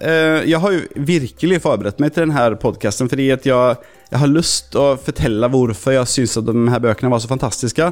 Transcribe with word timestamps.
Eh, 0.00 0.46
jeg 0.48 0.60
har 0.62 0.74
jo 0.74 1.04
virkelig 1.08 1.60
forberedt 1.64 2.00
meg 2.02 2.14
til 2.14 2.28
denne 2.28 2.58
podkasten 2.62 3.10
fordi 3.10 3.26
jeg, 3.32 3.42
jeg 3.50 4.20
har 4.22 4.30
lyst 4.30 4.70
til 4.74 4.82
å 4.82 4.98
fortelle 5.00 5.50
hvorfor 5.50 5.96
jeg 5.96 6.12
syns 6.12 6.38
at 6.40 6.46
de 6.46 6.66
her 6.70 6.84
bøkene 6.84 7.10
var 7.12 7.22
så 7.22 7.30
fantastiske. 7.30 7.90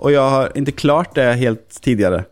Og 0.00 0.14
jeg 0.14 0.36
har 0.36 0.52
ikke 0.56 0.78
klart 0.84 1.16
det 1.18 1.26
helt 1.42 1.80
tidligere. 1.82 2.24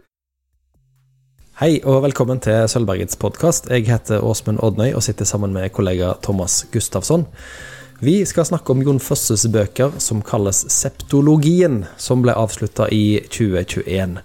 Hei 1.59 1.81
og 1.83 2.05
velkommen 2.05 2.39
til 2.39 2.69
Sølvbergets 2.71 3.19
podkast. 3.19 3.67
Jeg 3.75 3.89
heter 3.89 4.23
Åsmund 4.23 4.63
Odnøy 4.63 4.93
og 4.93 5.03
sitter 5.03 5.27
sammen 5.27 5.51
med 5.57 5.73
kollega 5.75 6.13
Thomas 6.23 6.61
Gustafsson. 6.71 7.27
Vi 7.99 8.21
skal 8.31 8.47
snakke 8.47 8.71
om 8.71 8.85
Jon 8.87 9.01
Fosses 9.03 9.43
bøker 9.51 9.97
som 9.99 10.21
kalles 10.23 10.61
Septologien, 10.71 11.81
som 11.99 12.23
ble 12.23 12.37
avslutta 12.39 12.87
i 12.95 13.19
2021. 13.27 14.21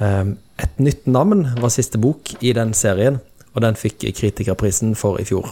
Ehm, 0.00 0.30
et 0.56 0.80
nytt 0.80 1.04
navn 1.04 1.44
var 1.60 1.74
siste 1.74 2.00
bok 2.00 2.32
i 2.40 2.54
den 2.56 2.72
serien, 2.72 3.20
og 3.58 3.64
den 3.66 3.78
fikk 3.78 4.06
kritikerprisen 4.16 4.94
for 4.98 5.18
i 5.20 5.26
fjor. 5.28 5.50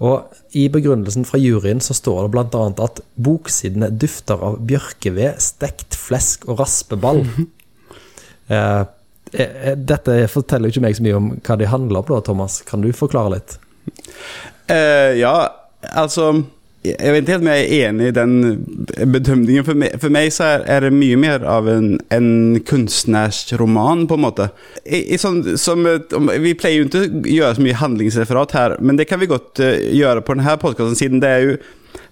Og 0.00 0.32
I 0.56 0.64
begrunnelsen 0.72 1.26
fra 1.28 1.38
juryen 1.40 1.82
så 1.84 1.94
står 1.96 2.24
det 2.24 2.32
bl.a. 2.32 2.62
at 2.86 3.02
boksidene 3.20 3.90
dufter 3.92 4.40
av 4.40 4.56
bjørkeved, 4.64 5.42
stekt 5.44 5.98
flesk 5.98 6.48
og 6.50 6.62
raspeball. 6.64 7.24
Eh, 8.50 8.80
eh, 9.46 9.76
dette 9.78 10.14
forteller 10.26 10.66
jo 10.66 10.72
ikke 10.72 10.80
meg 10.82 10.96
så 10.98 11.04
mye 11.06 11.18
om 11.20 11.26
hva 11.46 11.54
de 11.60 11.68
handler 11.70 12.00
om, 12.00 12.08
da, 12.08 12.16
Thomas. 12.26 12.56
Kan 12.66 12.82
du 12.82 12.88
forklare 12.90 13.36
litt? 13.36 13.52
Eh, 14.66 15.20
ja, 15.20 15.34
altså 15.86 16.32
jeg 16.80 17.12
vet 17.12 17.26
ikke 17.26 17.34
helt 17.34 17.44
om 17.44 17.48
jeg 17.50 17.64
er 17.64 17.88
enig 17.90 18.06
i 18.08 18.14
den 18.16 18.36
bedømningen. 19.12 19.64
For 19.66 19.76
meg, 19.76 19.96
for 20.00 20.12
meg 20.14 20.30
så 20.32 20.46
er, 20.54 20.62
er, 20.64 20.86
det 20.86 20.96
mye 20.96 21.18
mer 21.20 21.44
av 21.44 21.68
en, 21.68 21.90
en 22.14 22.30
kunstnersroman, 22.64 24.06
på 24.08 24.16
en 24.16 24.24
måte. 24.24 24.46
I, 24.86 25.02
i 25.12 25.18
sånn, 25.20 25.42
som, 25.60 25.84
vi 25.84 26.54
pleier 26.56 26.80
jo 26.80 26.88
ikke 26.88 27.02
å 27.04 27.34
gjøre 27.34 27.58
så 27.58 27.66
mye 27.66 27.80
handlingsreferat 27.82 28.56
her, 28.56 28.76
men 28.80 28.96
det 28.96 29.10
kan 29.10 29.20
vi 29.20 29.28
godt 29.28 29.60
uh, 29.60 29.74
gjøre 29.92 30.24
på 30.24 30.38
denne 30.38 30.56
podkasten, 30.62 30.96
siden 30.96 31.20
det 31.20 31.34
er 31.34 31.44
jo 31.44 31.60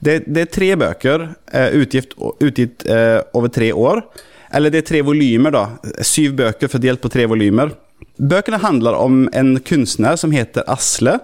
det, 0.05 0.19
det 0.29 0.45
er 0.45 0.53
tre 0.53 0.71
bøker 0.85 1.27
uh, 1.33 1.71
utgitt 1.81 2.85
uh, 2.93 3.25
over 3.39 3.49
tre 3.55 3.73
år. 3.73 4.05
Eller 4.53 4.73
det 4.73 4.83
er 4.83 4.91
tre 4.93 5.01
volumer, 5.05 5.55
da. 5.55 5.65
Syv 6.05 6.37
bøker 6.43 6.69
fordelt 6.69 7.01
på 7.01 7.13
tre 7.13 7.25
volumer. 7.31 7.73
Bøkene 8.21 8.61
handler 8.61 9.01
om 9.01 9.25
en 9.37 9.57
kunstner 9.65 10.21
som 10.21 10.33
heter 10.35 10.69
Asle 10.69 11.17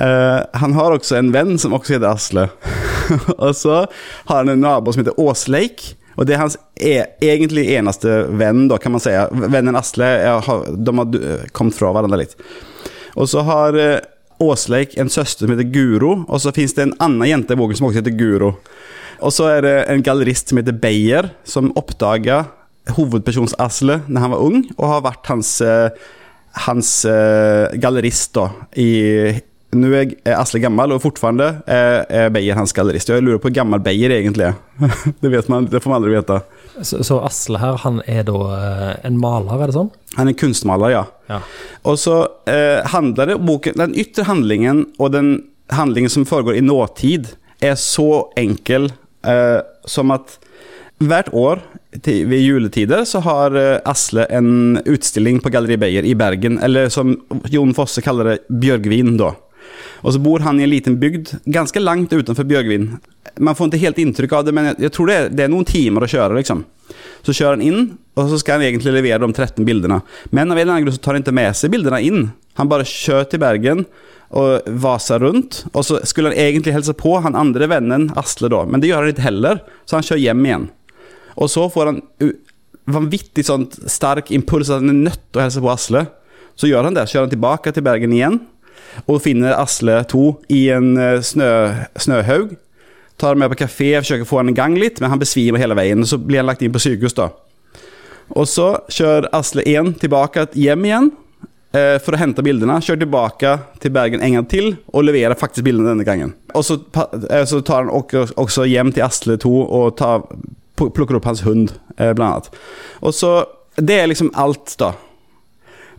Uh, 0.00 0.42
han 0.58 0.72
har 0.74 0.90
også 0.96 1.20
en 1.20 1.30
venn 1.34 1.58
som 1.60 1.74
også 1.76 1.96
heter 1.96 2.10
Asle. 2.10 2.48
og 3.44 3.52
så 3.56 3.84
har 4.26 4.40
han 4.40 4.50
en 4.50 4.64
nabo 4.64 4.92
som 4.92 5.04
heter 5.04 5.20
Åsleik. 5.20 5.92
Og 6.14 6.26
det 6.26 6.36
er 6.36 6.44
hans 6.44 6.56
e 6.78 6.96
egentlig 7.22 7.66
eneste 7.74 8.24
venn, 8.38 8.66
da, 8.70 8.78
kan 8.78 8.94
man 8.94 9.02
si. 9.02 9.12
Vennen 9.50 9.78
Asle 9.78 10.10
har, 10.46 10.66
de 10.70 10.94
har 10.98 11.16
eh, 11.18 11.46
kommet 11.54 11.74
fra 11.74 11.90
hverandre 11.94 12.20
litt. 12.20 12.36
Og 13.18 13.26
så 13.30 13.42
har 13.46 13.78
Åsleik 14.42 14.94
en 14.98 15.10
søster 15.10 15.46
som 15.46 15.54
heter 15.54 15.70
Guro, 15.74 16.20
og 16.26 16.42
så 16.42 16.52
fins 16.54 16.74
det 16.74 16.86
en 16.86 16.96
annen 17.02 17.26
jente 17.26 17.54
i 17.54 17.58
boken 17.58 17.78
som 17.78 17.88
også 17.88 17.98
heter 17.98 18.14
Guro. 18.18 18.52
Og 19.22 19.34
så 19.34 19.48
er 19.56 19.66
det 19.66 19.74
en 19.90 20.04
gallerist 20.06 20.50
som 20.50 20.58
heter 20.58 20.78
Beyer, 20.78 21.32
som 21.46 21.72
oppdaga 21.78 22.44
hovedpersons 22.94 23.56
Asle 23.62 24.00
når 24.06 24.26
han 24.26 24.34
var 24.34 24.46
ung, 24.46 24.62
og 24.76 24.90
har 24.90 25.04
vært 25.06 25.30
hans, 25.30 25.50
hans 26.66 26.94
gallerist 27.82 28.34
da, 28.38 28.48
i 28.78 28.90
nå 29.76 29.90
er 29.94 30.12
Asle 30.36 30.60
gammel, 30.62 30.94
og 30.94 31.02
fortfarande 31.04 31.50
er, 31.70 32.04
er 32.08 32.32
Beyer 32.34 32.58
hans 32.58 32.74
gallerist. 32.76 33.10
Jeg 33.10 33.24
lurer 33.24 33.40
på 33.42 33.50
hvor 33.50 33.56
gammel 33.56 33.82
Beyer 33.84 34.14
egentlig 34.16 34.48
er. 34.50 34.58
det, 35.22 35.30
vet 35.32 35.50
man, 35.52 35.68
det 35.70 35.82
får 35.82 35.92
man 35.92 36.00
aldri 36.00 36.14
vite. 36.16 36.40
Så, 36.80 37.02
så, 37.06 37.20
Asle 37.26 37.60
her, 37.62 37.78
han 37.84 38.00
er 38.10 38.26
da 38.28 38.38
eh, 38.58 38.92
en 39.08 39.18
maler, 39.20 39.56
er 39.58 39.70
det 39.70 39.76
sånn? 39.78 39.92
Han 40.18 40.30
er 40.30 40.38
kunstmaler, 40.38 40.94
ja. 40.94 41.04
ja. 41.30 41.40
Og 41.86 41.98
så 42.02 42.20
eh, 42.50 42.80
handler 42.94 43.32
det 43.32 43.40
boken 43.42 43.78
Den 43.78 43.94
ytre 43.98 44.26
handlingen 44.28 44.84
og 44.98 45.14
den 45.14 45.34
handlingen 45.74 46.12
som 46.12 46.26
foregår 46.28 46.58
i 46.58 46.64
nåtid, 46.64 47.32
er 47.64 47.78
så 47.80 48.26
enkel 48.36 48.90
eh, 49.24 49.60
som 49.88 50.12
at 50.14 50.38
hvert 51.02 51.30
år 51.34 51.62
ved 51.94 52.40
juletider 52.40 53.04
så 53.04 53.20
har 53.24 53.54
eh, 53.58 53.78
Asle 53.86 54.26
en 54.30 54.78
utstilling 54.84 55.40
på 55.42 55.50
Galleri 55.54 55.78
Beyer 55.80 56.06
i 56.06 56.14
Bergen, 56.18 56.58
eller 56.62 56.88
som 56.92 57.14
Jon 57.50 57.74
Fosse 57.74 58.02
kaller 58.04 58.32
det, 58.32 58.38
Bjørgvin, 58.48 59.16
da. 59.20 59.34
Og 60.04 60.12
så 60.12 60.20
bor 60.20 60.44
han 60.44 60.60
i 60.60 60.66
en 60.66 60.72
liten 60.72 60.98
bygd 61.00 61.32
ganske 61.48 61.80
langt 61.80 62.12
utenfor 62.12 62.44
Bjørgvin. 62.44 62.90
Man 63.40 63.56
får 63.56 63.70
ikke 63.70 63.84
helt 63.86 64.00
inntrykk 64.02 64.34
av 64.36 64.46
det, 64.46 64.52
men 64.56 64.68
jeg 64.76 64.92
tror 64.92 65.08
det 65.08 65.16
er, 65.16 65.30
det 65.32 65.46
er 65.46 65.52
noen 65.52 65.64
timer 65.68 66.04
å 66.04 66.10
kjøre. 66.10 66.36
liksom. 66.36 66.60
Så 67.24 67.32
kjører 67.32 67.56
han 67.56 67.64
inn, 67.64 67.86
og 68.12 68.28
så 68.28 68.38
skal 68.40 68.60
han 68.60 68.68
egentlig 68.68 68.92
levere 68.92 69.24
de 69.24 69.32
13 69.32 69.64
bildene. 69.64 70.02
Men 70.30 70.52
av 70.52 70.58
en 70.58 70.62
eller 70.62 70.74
annen 70.74 70.86
grunn 70.86 70.96
så 70.98 71.00
tar 71.00 71.16
han 71.16 71.24
ikke 71.24 71.38
med 71.40 71.56
seg 71.56 71.72
bildene 71.72 72.02
inn. 72.04 72.26
Han 72.60 72.70
bare 72.70 72.86
kjører 72.88 73.30
til 73.32 73.42
Bergen 73.42 73.86
og 74.36 74.68
vaser 74.84 75.24
rundt. 75.24 75.62
Og 75.72 75.88
så 75.88 76.02
skulle 76.04 76.34
han 76.34 76.42
egentlig 76.50 76.76
hilse 76.76 76.92
på 77.00 77.16
han 77.24 77.38
andre 77.38 77.70
vennen, 77.72 78.10
Asle, 78.20 78.52
da, 78.52 78.64
men 78.68 78.84
det 78.84 78.92
gjør 78.92 79.06
han 79.06 79.14
ikke 79.14 79.28
heller, 79.30 79.62
så 79.88 79.98
han 79.98 80.06
kjører 80.06 80.26
hjem 80.26 80.48
igjen. 80.50 80.68
Og 81.34 81.48
så 81.50 81.64
får 81.72 81.90
han 81.90 82.02
vanvittig 82.92 83.46
sånn 83.48 83.70
sterk 83.88 84.28
impuls 84.36 84.68
at 84.68 84.84
han 84.84 84.92
er 84.92 85.06
nødt 85.08 85.22
til 85.30 85.40
å 85.40 85.46
hilse 85.46 85.64
på 85.64 85.72
Asle. 85.72 86.04
Så 86.60 86.68
gjør 86.68 86.86
han 86.86 86.94
det. 86.94 87.08
Kjører 87.08 87.24
han 87.24 87.32
tilbake 87.32 87.72
til 87.74 87.82
Bergen 87.86 88.12
igjen 88.14 88.42
og 89.06 89.22
finner 89.24 89.56
Asle 89.58 90.00
2 90.10 90.26
i 90.54 90.66
en 90.74 90.94
eh, 91.00 91.22
snø, 91.24 91.48
snøhaug. 92.00 92.54
Tar 93.20 93.38
med 93.38 93.52
på 93.52 93.60
kafé, 93.62 93.92
forsøker 94.00 94.26
å 94.26 94.28
få 94.28 94.40
han 94.40 94.50
i 94.50 94.56
gang 94.56 94.76
litt, 94.78 95.00
men 95.00 95.12
han 95.12 95.20
besvimer 95.22 95.62
hele 95.62 95.76
veien. 95.78 96.02
Så 96.06 96.18
blir 96.18 96.42
han 96.42 96.48
lagt 96.50 96.64
inn 96.64 96.74
på 96.74 96.82
sykehus. 96.82 97.14
da. 97.18 97.30
Og 98.34 98.48
så 98.50 98.72
kjører 98.90 99.30
Asle 99.36 99.62
1 99.68 99.94
tilbake 100.02 100.48
hjem 100.58 100.88
igjen 100.88 101.10
eh, 101.76 101.96
for 102.02 102.16
å 102.16 102.20
hente 102.20 102.42
bildene. 102.44 102.80
Kjører 102.82 103.04
tilbake 103.04 103.54
til 103.84 103.94
Bergen 103.94 104.24
en 104.24 104.38
gang 104.40 104.48
til 104.50 104.72
og 104.90 105.06
leverer 105.06 105.38
faktisk 105.38 105.66
bildene 105.68 105.92
denne 105.92 106.08
gangen. 106.08 106.34
Og 106.54 106.66
så, 106.66 106.80
eh, 107.30 107.44
så 107.46 107.62
tar 107.62 107.84
han 107.84 107.92
også 107.94 108.66
hjem 108.70 108.94
til 108.96 109.06
Asle 109.06 109.38
2 109.42 109.54
og 109.64 109.94
tar, 110.00 110.26
plukker 110.80 111.20
opp 111.20 111.30
hans 111.30 111.44
hund, 111.46 111.76
blant 111.98 112.24
annet. 112.30 112.56
Og 113.02 113.14
så 113.14 113.34
Det 113.74 113.96
er 113.98 114.06
liksom 114.06 114.28
alt, 114.38 114.76
da. 114.78 114.92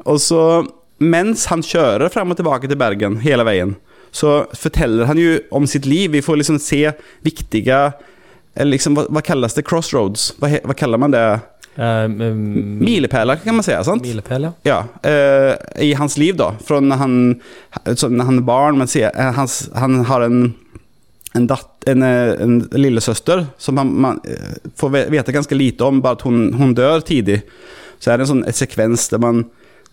Og 0.06 0.20
så 0.24 0.64
mens 1.04 1.48
han 1.52 1.64
kjører 1.66 2.12
frem 2.14 2.32
og 2.32 2.40
tilbake 2.40 2.70
til 2.72 2.80
Bergen 2.80 3.20
hele 3.24 3.44
veien, 3.48 3.76
så 4.16 4.46
forteller 4.56 5.10
han 5.10 5.20
jo 5.20 5.40
om 5.52 5.66
sitt 5.68 5.88
liv. 5.90 6.14
Vi 6.14 6.24
får 6.24 6.40
liksom 6.40 6.60
se 6.64 6.86
viktige 7.26 7.80
liksom, 8.64 8.96
hva, 8.96 9.06
hva, 9.12 9.24
kalles 9.26 9.58
det? 9.58 9.66
Crossroads? 9.68 10.30
Hva, 10.40 10.54
hva 10.64 10.76
kaller 10.78 11.02
man 11.02 11.16
det? 11.16 11.26
Uh, 11.76 12.06
um, 12.08 12.78
Milepæler, 12.80 13.42
kan 13.44 13.58
man 13.58 13.66
si. 13.68 13.74
sant? 13.84 14.06
Milepæl, 14.06 14.48
ja. 14.48 14.54
ja 14.64 14.78
uh, 15.04 15.82
I 15.84 15.92
hans 16.00 16.16
liv, 16.22 16.38
da. 16.40 16.54
Fra 16.64 16.80
når 16.80 17.02
han, 17.02 17.18
når 17.84 18.30
han 18.30 18.40
er 18.40 18.48
barn. 18.48 18.80
Men 18.80 18.92
ser, 18.92 19.12
han, 19.12 19.52
han 19.76 20.00
har 20.08 20.28
en, 20.30 20.40
en, 21.36 21.50
datt, 21.52 21.74
en, 21.92 22.06
en 22.06 22.58
lillesøster 22.72 23.48
som 23.60 23.76
man, 23.82 23.92
man, 24.08 24.24
får 24.80 24.96
vite 25.12 25.36
ganske 25.36 25.60
lite 25.60 25.84
om, 25.84 26.00
bare 26.06 26.22
at 26.22 26.26
hun, 26.28 26.54
hun 26.56 26.74
dør 26.78 27.04
tidlig. 27.04 27.42
Så 28.00 28.12
er 28.12 28.20
det 28.20 28.30
en 28.30 28.34
sånn 28.38 28.48
sekvens 28.56 29.10
der 29.12 29.20
man 29.24 29.44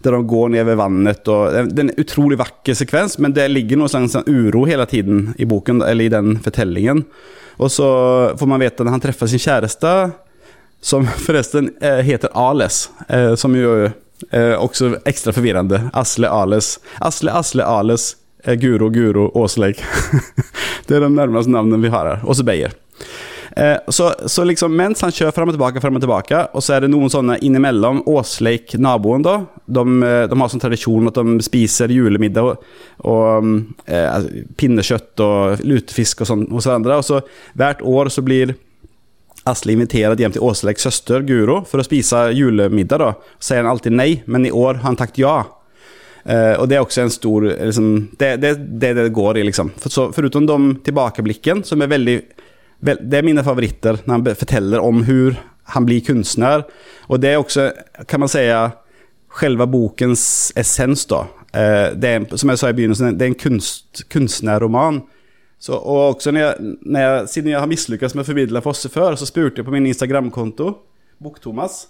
der 0.04 0.16
de 0.16 0.26
går 0.28 0.52
ned 0.54 0.66
ved 0.68 0.78
vannet. 0.80 1.28
Og, 1.28 1.54
det 1.70 1.78
er 1.78 1.86
en 1.86 1.94
utrolig 2.02 2.38
vakker 2.40 2.76
sekvens, 2.78 3.18
men 3.22 3.34
det 3.36 3.48
ligger 3.52 3.80
noe 3.80 3.90
slags 3.92 4.16
sånn 4.16 4.28
uro 4.28 4.64
hele 4.68 4.86
tiden 4.90 5.30
i 5.38 5.48
boken, 5.48 5.82
eller 5.86 6.08
i 6.08 6.12
den 6.12 6.36
fortellingen. 6.44 7.04
Og 7.62 7.70
så 7.70 7.88
får 8.38 8.50
man 8.50 8.62
vite 8.62 8.84
når 8.84 8.96
han 8.96 9.04
treffer 9.04 9.30
sin 9.30 9.42
kjæreste, 9.42 9.92
som 10.82 11.06
forresten 11.26 11.70
eh, 11.80 12.02
heter 12.06 12.32
Ales, 12.34 12.84
eh, 13.08 13.34
som 13.38 13.54
jo 13.56 13.76
eh, 13.86 14.54
også 14.58 14.96
ekstra 15.08 15.34
forvirrende. 15.36 15.84
Asle 15.92 16.30
Ales. 16.30 16.76
Asle 17.00 17.34
Asle 17.38 17.66
Ales, 17.66 18.12
Guro 18.58 18.88
Guro 18.90 19.28
Åsleik. 19.38 19.78
det 20.88 20.96
er 20.96 21.04
de 21.04 21.12
nærmeste 21.14 21.52
navnene 21.52 21.78
vi 21.84 21.92
har 21.94 22.08
her. 22.10 22.24
Og 22.26 22.34
så 22.34 22.46
Beyer. 22.46 22.74
Eh, 23.56 23.76
så, 23.88 24.14
så, 24.26 24.44
liksom 24.44 24.72
mens 24.76 25.02
han 25.04 25.12
kjører 25.12 25.34
frem 25.36 25.50
og 25.50 25.56
tilbake, 25.56 25.80
frem 25.84 25.98
og 25.98 26.02
tilbake, 26.02 26.40
og 26.56 26.64
så 26.64 26.76
er 26.76 26.84
det 26.84 26.92
noen 26.92 27.12
sånne 27.12 27.36
innimellom 27.44 28.00
Åsleik, 28.08 28.78
naboen, 28.80 29.24
da. 29.26 29.42
De, 29.66 29.84
eh, 30.08 30.24
de 30.30 30.38
har 30.40 30.52
sånn 30.52 30.62
tradisjon 30.62 31.10
at 31.10 31.20
de 31.20 31.44
spiser 31.44 31.92
julemiddag 31.92 32.48
og, 32.48 32.66
og 33.12 33.48
eh, 33.84 34.08
altså, 34.08 34.44
pinnekjøtt 34.56 35.24
og 35.24 35.64
lutefisk 35.68 36.24
og 36.24 36.30
sånn 36.32 36.46
hos 36.52 36.68
hverandre. 36.68 37.00
Og 37.02 37.08
så 37.08 37.20
hvert 37.58 37.84
år 37.84 38.12
så 38.12 38.24
blir 38.24 38.56
Asle 39.48 39.74
invitert 39.74 40.20
hjem 40.22 40.32
til 40.36 40.44
Åsleiks 40.46 40.84
søster 40.86 41.24
Guro 41.26 41.64
for 41.66 41.82
å 41.82 41.84
spise 41.84 42.28
julemiddag. 42.36 43.02
da. 43.02 43.34
Så 43.40 43.50
sier 43.50 43.64
han 43.64 43.72
alltid 43.72 43.96
nei, 43.98 44.12
men 44.30 44.46
i 44.46 44.54
år 44.54 44.78
har 44.78 44.92
han 44.92 45.00
takket 45.00 45.24
ja. 45.24 45.40
Uh, 46.22 46.54
og 46.62 46.68
det 46.70 46.76
er 46.76 46.84
også 46.84 47.00
en 47.02 47.10
stor 47.10 47.48
liksom, 47.48 47.86
det, 48.14 48.36
det, 48.38 48.52
det, 48.78 48.92
det 48.94 49.08
går 49.10 49.40
i, 49.40 49.42
liksom. 49.48 49.72
For 49.82 49.90
så, 49.90 50.04
foruten 50.14 50.46
de 50.46 50.58
tilbakeblikken, 50.86 51.64
som 51.66 51.82
er 51.82 51.90
veldig 51.90 52.14
det 52.82 53.18
är 53.18 53.22
mina 53.22 53.44
favoriter 53.44 53.98
när 54.04 54.14
han 54.14 54.36
forteller 54.36 54.78
om 54.78 55.02
hur 55.02 55.36
han 55.62 55.86
blir 55.86 56.00
kunstner. 56.00 56.64
Och 57.00 57.20
det 57.20 57.28
är 57.28 57.36
också, 57.36 57.72
kan 58.06 58.20
man 58.20 58.28
säga, 58.28 58.70
själva 59.28 59.66
bokens 59.66 60.52
essens 60.56 61.06
då. 61.06 61.26
Eh, 61.52 61.96
det 61.96 62.08
är, 62.08 62.36
som 62.36 62.48
jag 62.48 62.58
sa 62.58 62.68
i 62.68 62.72
begynnelsen, 62.72 63.18
det 63.18 63.24
är 63.24 63.26
en 63.26 63.34
kunst, 63.34 64.08
kunstnerroman. 64.08 65.00
Så, 65.58 65.74
och 65.74 66.08
också 66.08 66.30
när 66.30 66.40
jag, 66.40 66.54
när 66.80 67.02
jag, 67.02 67.28
siden 67.28 67.52
jag 67.52 67.60
har 67.60 67.66
misslyckats 67.66 68.14
med 68.14 68.20
att 68.20 68.26
förmedla 68.26 68.60
Fosse 68.60 68.88
för 68.88 69.16
så 69.16 69.26
spurte 69.26 69.56
jag 69.56 69.66
på 69.66 69.72
min 69.72 69.86
Instagramkonto, 69.86 70.74
Boktomas. 71.18 71.86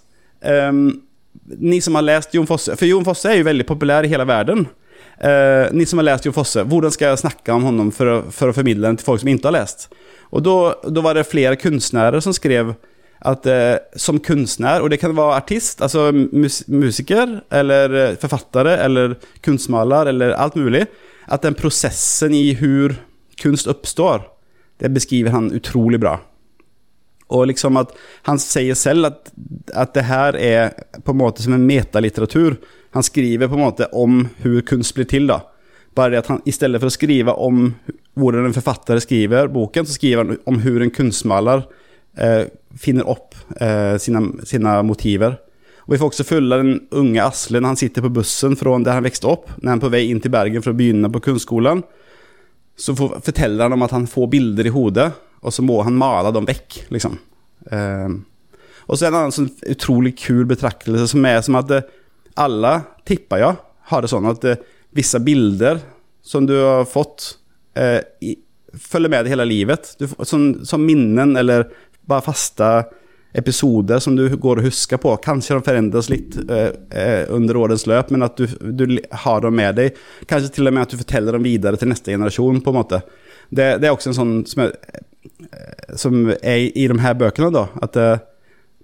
Um, 0.69 1.01
ni 1.45 1.81
som 1.81 1.95
har 1.95 2.01
läst 2.01 2.33
Jon 2.33 2.47
Fosse, 2.47 2.75
för 2.75 2.85
Jon 2.85 3.05
Fosse 3.05 3.31
är 3.31 3.35
ju 3.35 3.43
väldigt 3.43 3.67
populär 3.67 4.03
i 4.03 4.07
hela 4.07 4.25
världen. 4.25 4.67
Eh, 5.19 5.67
ni 5.71 5.85
som 5.85 5.99
har 6.01 6.09
läst 6.11 6.25
Jo 6.25 6.33
Fosse, 6.35 6.63
hvordan 6.69 6.93
skal 6.93 7.11
jeg 7.11 7.23
snakke 7.25 7.53
om 7.53 7.67
honom 7.69 7.91
for 7.95 8.25
for 8.33 8.51
å 8.51 8.55
formidle 8.55 8.87
den 8.87 8.99
til 8.99 9.07
folk 9.07 9.21
som 9.21 9.29
ikke 9.31 9.49
har 9.51 9.59
lest? 9.59 9.87
Og 10.33 10.41
da, 10.41 11.01
var 11.05 11.17
det 11.17 11.29
flere 11.29 11.59
kunstnere 11.59 12.21
som 12.23 12.33
skrev 12.33 12.73
at 13.23 13.45
eh, 13.47 13.77
som 13.95 14.19
kunstner, 14.19 14.83
og 14.83 14.91
det 14.91 14.99
kan 14.99 15.13
være 15.15 15.37
artist, 15.37 15.81
altså 15.81 16.09
mus 16.11 16.63
musiker, 16.67 17.39
eller 17.53 17.95
eh, 17.95 18.17
forfattere, 18.19 18.75
eller 18.83 19.15
kunstmaler, 19.45 20.11
eller 20.11 20.35
alt 20.35 20.57
mulig, 20.59 20.85
at 21.31 21.45
den 21.45 21.55
prosessen 21.55 22.35
i 22.35 22.49
hvordan 22.59 22.97
kunst 23.39 23.69
oppstår, 23.71 24.25
det 24.81 24.91
beskriver 24.91 25.31
han 25.31 25.53
utrolig 25.55 26.01
bra. 26.03 26.17
Og 27.33 27.47
liksom 27.49 27.79
at 27.79 27.93
han 28.27 28.41
sier 28.41 28.75
selv 28.77 29.07
at, 29.07 29.31
at 29.71 29.93
det 29.95 30.05
her 30.09 30.37
er 30.37 30.73
på 31.05 31.13
en 31.13 31.21
måte 31.21 31.45
som 31.45 31.55
en 31.55 31.65
metalitteratur. 31.65 32.57
Han 32.93 33.03
skriver 33.03 33.49
på 33.49 33.57
en 33.57 33.65
måte 33.65 33.89
om 33.97 34.23
hvordan 34.41 34.67
kunst 34.69 34.95
blir 34.95 35.09
til. 35.09 35.27
da. 35.27 35.41
Bare 35.97 36.13
det 36.13 36.23
at 36.23 36.29
han 36.31 36.41
i 36.45 36.53
stedet 36.53 36.81
for 36.81 36.89
å 36.89 36.93
skrive 36.93 37.33
om 37.37 37.71
hvordan 38.17 38.47
en 38.47 38.55
forfatter 38.55 39.01
skriver 39.01 39.49
boken, 39.53 39.85
så 39.85 39.95
skriver 39.95 40.23
han 40.23 40.37
om 40.49 40.59
hvordan 40.61 40.87
en 40.87 40.93
kunstmaler 40.93 41.65
eh, 42.17 42.45
finner 42.79 43.09
opp 43.09 43.33
eh, 43.59 43.95
sine, 44.01 44.21
sine, 44.45 44.75
motiver. 44.85 45.39
Og 45.83 45.93
Vi 45.93 45.99
får 45.99 46.13
også 46.13 46.25
følge 46.27 46.59
den 46.61 46.75
unge 46.95 47.23
Asle 47.25 47.59
når 47.59 47.73
han 47.73 47.81
sitter 47.81 48.05
på 48.05 48.13
bussen 48.19 48.55
fra 48.57 48.77
der 48.79 48.99
han 48.99 49.05
vokste 49.05 49.29
opp, 49.29 49.49
når 49.59 49.69
han 49.69 49.81
er 49.81 49.85
på 49.85 49.93
vei 49.93 50.03
inn 50.09 50.21
til 50.23 50.33
Bergen 50.33 50.63
for 50.63 50.73
å 50.73 50.77
begynne 50.77 51.11
på 51.11 51.21
kunstskolen. 51.27 51.83
Så 52.79 52.95
for, 52.97 53.17
forteller 53.21 53.67
han 53.67 53.75
om 53.75 53.85
at 53.85 53.93
han 53.93 54.09
får 54.09 54.29
bilder 54.31 54.69
i 54.69 54.73
hodet, 54.73 55.09
og 55.43 55.53
så 55.53 55.65
må 55.65 55.81
han 55.85 55.97
male 55.99 56.31
dem 56.33 56.47
vekk. 56.47 56.85
liksom. 56.93 57.17
Eh, 57.69 58.15
og 58.83 58.97
så 58.97 59.07
er 59.07 59.13
det 59.13 59.19
en 59.25 59.35
sånn 59.35 59.51
utrolig 59.73 60.15
kul 60.19 60.47
betraktelse 60.49 61.05
som 61.13 61.27
er 61.27 61.43
som 61.45 61.59
at 61.59 61.71
eh, 61.71 61.85
alle, 62.39 62.73
tipper 63.07 63.41
jeg, 63.41 63.59
har 63.91 64.03
det 64.03 64.11
sånn 64.11 64.29
at 64.29 64.45
eh, 64.47 64.63
visse 64.95 65.19
bilder 65.23 65.81
som 66.23 66.47
du 66.47 66.55
har 66.55 66.85
fått, 66.85 67.37
eh, 67.75 67.99
i, 68.23 68.35
følger 68.73 69.11
med 69.11 69.25
deg 69.25 69.33
hele 69.35 69.47
livet. 69.47 69.93
Du, 69.99 70.07
som, 70.23 70.65
som, 70.65 70.85
minnen 70.85 71.35
eller 71.37 71.67
bare 72.07 72.25
faste 72.25 72.69
episoder 73.33 73.99
som 73.99 74.15
du 74.15 74.27
går 74.37 74.61
og 74.61 74.67
husker 74.67 75.01
på. 75.01 75.15
Kanskje 75.23 75.57
de 75.57 75.65
forandres 75.65 76.09
litt 76.13 76.37
eh, 76.45 76.69
eh, 76.89 77.23
under 77.33 77.59
årens 77.63 77.87
løp, 77.89 78.11
men 78.13 78.25
at 78.25 78.37
du, 78.37 78.47
du, 78.47 78.99
har 79.25 79.41
dem 79.43 79.57
med 79.57 79.79
deg. 79.79 79.97
Kanskje 80.29 80.53
til 80.57 80.69
og 80.69 80.75
med 80.75 80.85
at 80.85 80.93
du 80.93 81.01
forteller 81.01 81.37
dem 81.37 81.47
videre 81.47 81.79
til 81.79 81.91
neste 81.91 82.13
generasjon. 82.13 82.61
på 82.61 82.73
en 82.73 82.79
måte. 82.79 83.01
Det, 83.49 83.75
det 83.81 83.89
er 83.89 83.95
også 83.95 84.13
en 84.13 84.19
sånn 84.19 84.35
som 84.49 84.67
er, 84.67 84.77
eh, 85.49 85.97
som 85.99 86.21
er 86.37 86.69
i 86.69 86.87
de 86.89 87.01
her 87.03 87.17
bøkene, 87.19 87.51
da. 87.53 87.67
At 87.83 87.99
er 87.99 88.21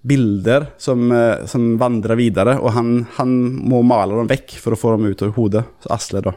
bilder 0.02 0.66
som, 0.78 1.12
eh, 1.12 1.46
som 1.46 1.78
vandrer 1.78 2.16
videre, 2.16 2.58
og 2.60 2.72
han, 2.76 3.06
han, 3.18 3.36
må 3.70 3.82
male 3.84 4.16
dem 4.20 4.30
vekk 4.32 4.56
for 4.62 4.76
å 4.76 4.80
få 4.80 4.96
dem 4.96 5.10
ut 5.12 5.24
av 5.26 5.36
hodet. 5.36 5.66
Så 5.84 5.92
Asle, 5.96 6.24
da. 6.24 6.36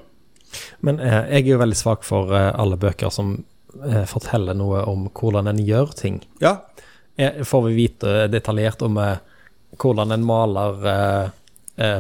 Men 0.81 1.01
eh, 1.01 1.21
jeg 1.37 1.47
er 1.47 1.53
jo 1.55 1.63
veldig 1.63 1.79
svak 1.79 2.07
for 2.07 2.35
eh, 2.37 2.51
alle 2.51 2.79
bøker 2.81 3.13
som 3.15 3.37
eh, 3.85 4.05
forteller 4.09 4.59
noe 4.59 4.83
om 4.91 5.07
hvordan 5.09 5.51
en 5.53 5.63
gjør 5.63 5.95
ting. 5.99 6.21
Ja. 6.43 6.59
Eh, 7.17 7.43
får 7.47 7.69
vi 7.69 7.79
vite 7.79 8.27
detaljert 8.33 8.83
om 8.83 8.99
eh, 9.01 9.23
hvordan 9.79 10.13
en 10.13 10.27
maler 10.27 11.31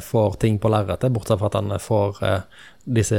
får 0.04 0.34
ting 0.38 0.58
på 0.60 0.68
lerretet, 0.68 1.10
bortsett 1.10 1.40
fra 1.40 1.48
at 1.48 1.54
han 1.56 1.72
får 1.80 2.18
disse 2.84 3.18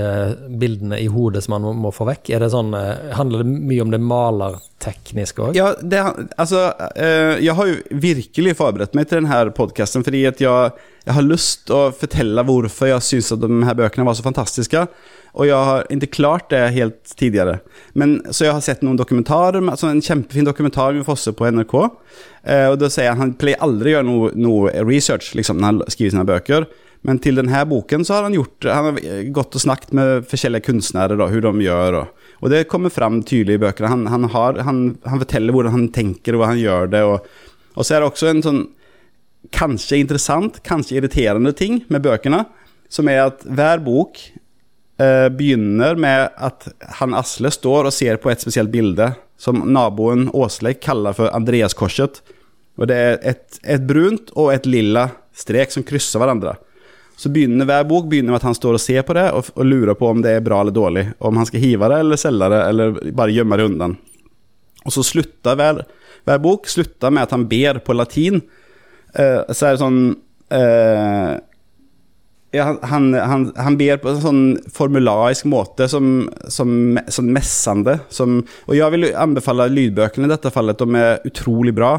bildene 0.60 0.98
i 1.00 1.07
hodet 1.07 1.44
som 1.45 1.56
man 1.56 1.80
må 1.80 1.92
få 1.95 2.07
vekk? 2.10 2.33
Er 2.36 2.44
det 2.44 2.51
sånn, 2.51 2.74
handler 3.15 3.44
det 3.44 3.54
mye 3.54 3.86
om 3.86 3.94
det 3.94 4.01
malertekniske 4.04 5.45
òg? 5.48 5.57
Ja, 5.57 5.71
det, 5.80 6.01
altså 6.36 6.65
Jeg 7.00 7.56
har 7.56 7.69
jo 7.69 8.00
virkelig 8.04 8.57
forberedt 8.60 8.98
meg 8.98 9.07
til 9.07 9.21
denne 9.21 9.56
podkasten 9.56 10.04
fordi 10.04 10.25
at 10.27 10.44
jeg, 10.44 10.74
jeg 11.07 11.15
har 11.15 11.27
lyst 11.27 11.68
til 11.69 11.80
å 11.80 11.92
fortelle 11.95 12.44
hvorfor 12.48 12.92
jeg 12.92 13.07
syns 13.07 13.31
at 13.36 13.44
de 13.44 13.63
her 13.63 13.80
bøkene 13.80 14.07
var 14.07 14.19
så 14.19 14.25
fantastiske. 14.25 14.88
Og 15.33 15.48
jeg 15.50 15.57
har 15.69 15.88
ikke 15.89 16.12
klart 16.13 16.51
det 16.54 16.62
helt 16.75 17.16
tidligere. 17.18 17.57
Men, 17.98 18.19
så 18.30 18.45
jeg 18.45 18.54
har 18.54 18.66
sett 18.66 18.83
noen 18.86 19.00
dokumentarer, 19.00 19.63
altså 19.66 19.89
en 19.89 20.04
kjempefin 20.04 20.45
dokumentar 20.45 20.94
med 20.94 21.07
Fosse 21.07 21.33
på 21.33 21.50
NRK. 21.50 21.74
Eh, 22.44 22.68
og 22.69 22.77
da 22.81 22.89
sier 22.94 23.09
han 23.09 23.24
han 23.24 23.36
pleier 23.39 23.62
aldri 23.66 23.94
å 23.94 23.98
gjøre 23.98 24.09
noe, 24.09 24.31
noe 24.38 24.74
research 24.86 25.31
liksom, 25.38 25.57
når 25.57 25.71
han 25.71 25.95
skriver 25.95 26.13
sine 26.13 26.27
bøker. 26.30 26.68
Men 27.03 27.19
til 27.23 27.39
denne 27.39 27.63
boken 27.67 28.05
så 28.07 28.15
har 28.15 28.27
han 28.27 28.35
gjort 28.38 28.67
Han 28.71 28.85
har 28.88 29.23
gått 29.35 29.57
og 29.57 29.63
snakket 29.63 29.91
med 29.97 30.27
forskjellige 30.31 30.69
kunstnere, 30.69 31.17
da, 31.19 31.27
hvordan 31.27 31.59
de 31.59 31.67
gjør. 31.67 31.97
Og, 32.00 32.29
og, 32.39 32.45
det 32.53 32.63
kommer 32.71 32.94
fram 32.94 33.19
tydelig 33.27 33.59
i 33.59 33.63
bøkene. 33.65 33.91
Han, 33.91 34.05
han, 34.11 34.29
har, 34.31 34.61
han, 34.63 34.83
han, 35.03 35.23
forteller 35.25 35.55
hvordan 35.55 35.75
han 35.75 35.89
tenker, 35.95 36.35
og 36.35 36.44
hva 36.44 36.53
han 36.53 36.61
gjør 36.61 36.94
det. 36.94 37.03
Og, 37.09 37.27
og 37.75 37.83
så 37.83 37.97
er 37.97 38.03
det 38.03 38.11
også 38.11 38.31
en 38.31 38.45
sånn 38.45 38.63
kanskje 39.53 40.00
interessant, 40.00 40.61
kanskje 40.63 41.01
irriterende 41.01 41.51
ting 41.55 41.81
med 41.91 42.05
bøkene, 42.05 42.45
som 42.88 43.09
er 43.11 43.25
at 43.25 43.44
hver 43.44 43.81
bok 43.83 44.21
eh, 45.01 45.27
begynner 45.33 45.99
med 45.99 46.29
at 46.38 46.69
han 47.01 47.15
Asle 47.17 47.51
står 47.51 47.89
og 47.89 47.95
ser 47.95 48.21
på 48.23 48.31
et 48.31 48.44
spesielt 48.44 48.71
bilde 48.71 49.11
som 49.44 49.59
naboen 49.73 50.29
Åsleik 50.31 50.79
kaller 50.85 51.15
for 51.17 51.33
Andreaskorset. 51.35 52.21
Og 52.79 52.88
det 52.89 52.97
er 52.97 53.17
et, 53.33 53.59
et, 53.61 53.83
brunt 53.85 54.31
og 54.39 54.53
et 54.53 54.67
lilla 54.69 55.09
strek 55.35 55.73
som 55.73 55.85
krysser 55.85 56.21
hverandre. 56.21 56.56
Så 57.19 57.30
begynner 57.30 57.68
hver 57.69 57.86
bok 57.88 58.07
begynner 58.10 58.33
med 58.33 58.42
at 58.42 58.48
han 58.50 58.57
står 58.57 58.77
og 58.77 58.81
ser 58.81 59.06
på 59.06 59.15
det 59.18 59.27
og, 59.36 59.51
og, 59.54 59.65
lurer 59.68 59.98
på 59.98 60.10
om 60.10 60.24
det 60.24 60.33
er 60.33 60.45
bra 60.45 60.62
eller 60.63 60.75
dårlig. 60.75 61.06
Om 61.24 61.39
han 61.39 61.50
skal 61.50 61.63
hive 61.63 61.89
det 61.92 62.01
eller 62.04 62.19
selge 62.19 62.50
det, 62.54 62.62
eller 62.71 63.00
bare 63.13 63.36
gjemme 63.36 63.60
det 63.60 63.69
unna. 63.69 63.89
Og 64.83 64.95
så 64.95 65.06
slutter 65.06 65.57
hver, 65.60 65.83
hver 66.27 66.44
bok 66.44 66.68
slutter 66.71 67.13
med 67.13 67.27
at 67.27 67.36
han 67.36 67.48
ber 67.51 67.80
på 67.86 67.95
latin. 67.95 68.42
Eh, 69.13 69.42
så 69.54 69.69
er 69.69 69.75
det 69.75 69.83
sånn 69.83 70.00
eh, 70.54 71.33
ja, 72.54 72.68
han, 72.86 73.13
han, 73.18 73.48
han, 73.57 73.77
ber 73.80 73.98
på 74.01 74.12
en 74.12 74.19
sånn 74.21 74.44
formularisk 74.74 75.48
måte, 75.50 75.88
som, 75.89 76.27
som, 76.54 77.00
som 77.09 77.30
messende. 77.33 77.98
Som, 78.13 78.44
og 78.68 78.75
jeg 78.77 78.94
vil 78.94 79.09
anbefale 79.18 79.71
lydbøkene 79.74 80.30
i 80.30 80.33
dette 80.33 80.51
fallet. 80.54 80.77
De 80.77 81.00
er 81.00 81.24
utrolig 81.30 81.74
bra. 81.74 81.95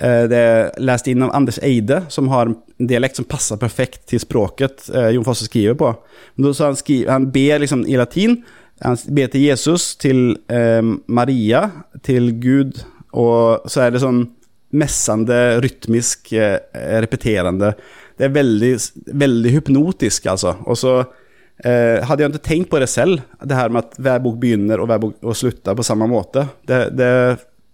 Eh, 0.00 0.24
det 0.30 0.40
er 0.40 0.70
lest 0.82 1.08
inn 1.10 1.24
av 1.24 1.34
Anders 1.36 1.60
Eide, 1.64 2.02
som 2.12 2.30
har 2.32 2.50
en 2.50 2.56
dialekt 2.78 3.20
som 3.20 3.28
passer 3.28 3.60
perfekt 3.60 4.06
til 4.10 4.22
språket 4.22 4.88
eh, 4.94 5.12
Jon 5.16 5.26
Fosse 5.26 5.48
skriver 5.48 5.78
på. 5.78 5.92
Han, 6.40 6.76
skriver, 6.78 7.12
han 7.12 7.30
ber 7.34 7.64
liksom 7.64 7.86
i 7.86 7.98
latin. 8.00 8.40
Han 8.82 8.98
ber 9.14 9.30
til 9.32 9.46
Jesus, 9.46 9.92
til 10.00 10.36
eh, 10.52 10.82
Maria, 11.06 11.68
til 12.02 12.32
Gud, 12.42 12.84
og 13.12 13.68
så 13.70 13.86
er 13.86 13.92
det 13.92 14.02
sånn 14.02 14.24
messende, 14.72 15.60
rytmisk, 15.60 16.32
eh, 16.32 16.56
repeterende 17.04 17.74
det 18.22 18.28
er 18.28 18.36
veldig, 18.36 18.72
veldig 19.18 19.52
hypnotisk, 19.56 20.28
altså. 20.30 20.54
Og 20.68 20.78
så 20.78 20.92
eh, 21.00 22.02
hadde 22.06 22.22
jeg 22.22 22.32
ikke 22.32 22.48
tenkt 22.48 22.70
på 22.70 22.80
det 22.82 22.90
selv, 22.92 23.22
det 23.42 23.56
her 23.58 23.72
med 23.72 23.86
at 23.86 23.96
hver 23.98 24.20
bok 24.22 24.36
begynner 24.42 24.82
og 24.82 24.90
hver 24.90 25.00
bok 25.02 25.32
slutter 25.38 25.74
på 25.78 25.86
samme 25.86 26.06
måte. 26.10 26.44
Det, 26.68 26.84
det, 26.98 27.08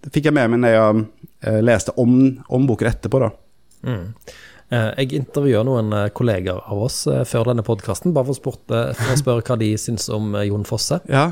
det 0.04 0.12
fikk 0.14 0.28
jeg 0.28 0.36
med 0.36 0.52
meg 0.52 0.62
når 0.62 0.74
jeg 0.74 1.02
eh, 1.48 1.58
leste 1.64 1.94
om, 1.98 2.14
om 2.54 2.68
boken 2.68 2.90
etterpå, 2.92 3.20
da. 3.24 3.32
Mm. 3.88 4.06
Eh, 4.68 4.88
jeg 5.02 5.20
intervjuer 5.22 5.66
noen 5.66 5.92
eh, 5.96 6.08
kolleger 6.14 6.60
av 6.60 6.86
oss 6.88 7.02
før 7.28 7.52
denne 7.52 7.66
podkasten, 7.66 8.14
bare 8.16 8.30
for, 8.30 8.56
for, 8.62 9.12
å 9.12 9.18
spørre 9.18 9.44
hva 9.44 9.58
de 9.60 9.72
syns 9.80 10.08
om 10.14 10.34
Jon 10.46 10.66
Fosse. 10.68 11.00
Ja. 11.10 11.30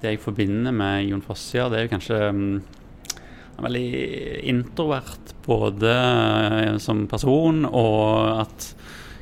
Det 0.00 0.14
jeg 0.14 0.22
forbinder 0.22 0.72
med 0.72 1.10
Jon 1.10 1.24
Fosse, 1.24 1.58
ja, 1.58 1.68
det 1.68 1.80
er 1.80 1.88
jo 1.88 1.94
kanskje 1.96 2.20
um 2.30 2.44
veldig 3.60 4.44
introvert 4.48 5.34
både 5.44 5.94
som 6.82 7.04
person 7.10 7.64
og 7.68 8.42
at 8.44 8.68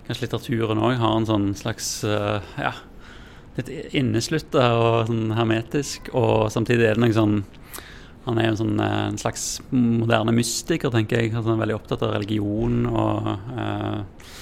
kanskje 0.07 0.25
litteraturen 0.25 0.83
òg 0.83 0.99
har 1.01 1.17
en 1.17 1.29
sånn 1.29 1.49
slags 1.59 1.89
uh, 2.07 2.39
ja, 2.61 2.73
litt 3.59 3.71
inneslutta 3.97 4.71
og 4.79 5.11
sånn 5.11 5.35
hermetisk, 5.37 6.13
og 6.17 6.49
samtidig 6.55 6.89
er 6.89 6.99
det 6.99 7.05
noe 7.05 7.17
sånn 7.17 7.41
han 8.29 8.39
er 8.39 8.49
jo 8.49 8.55
en, 8.55 8.61
sånn, 8.61 8.81
eh, 8.85 9.03
en 9.09 9.21
slags 9.21 9.45
moderne 9.73 10.35
mystiker, 10.37 10.93
tenker 10.93 11.23
jeg. 11.23 11.33
Altså, 11.33 11.49
han 11.51 11.59
er 11.59 11.65
veldig 11.65 11.79
opptatt 11.79 12.05
av 12.05 12.15
religion 12.15 12.83
og 12.91 13.31
eh, 13.57 14.33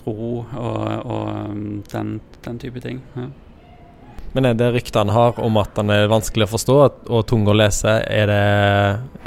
tro 0.00 0.14
og, 0.42 0.78
og 1.04 1.50
um, 1.50 1.82
den, 1.92 2.14
den, 2.44 2.60
type 2.62 2.80
ting. 2.84 3.02
Ja. 3.16 3.28
Men 4.34 4.48
er 4.48 4.56
det 4.58 4.72
ryktene 4.74 5.14
har 5.14 5.38
om 5.38 5.60
at 5.60 5.76
han 5.78 5.92
er 5.94 6.10
vanskelig 6.10 6.48
å 6.48 6.54
forstå 6.56 6.78
og 6.82 7.20
tung 7.30 7.46
å 7.46 7.54
lese, 7.54 8.00
er 8.02 8.32
det 8.32 8.40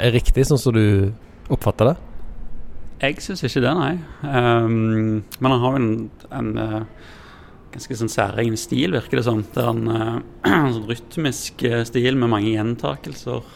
er 0.04 0.12
riktig 0.12 0.44
sånn 0.48 0.60
som 0.60 0.76
du 0.76 1.14
oppfatter 1.48 1.92
det? 1.92 1.96
Jeg 2.98 3.22
syns 3.22 3.44
ikke 3.46 3.62
det, 3.62 3.72
nei. 3.78 3.92
Um, 4.26 5.22
men 5.38 5.54
han 5.54 5.62
har 5.62 5.76
jo 5.76 5.80
en, 5.80 5.92
en 6.34 6.50
uh, 6.58 7.14
ganske 7.74 7.96
sånn 8.00 8.12
særegen 8.12 8.56
stil, 8.60 8.94
virker 8.96 9.20
det 9.20 9.26
som. 9.26 9.42
Det 9.54 9.62
er 9.62 9.70
en, 9.70 9.88
uh, 10.48 10.68
sånn 10.74 10.88
rytmisk 10.88 11.64
uh, 11.68 11.80
stil 11.88 12.18
med 12.20 12.32
mange 12.32 12.52
gjentakelser. 12.52 13.54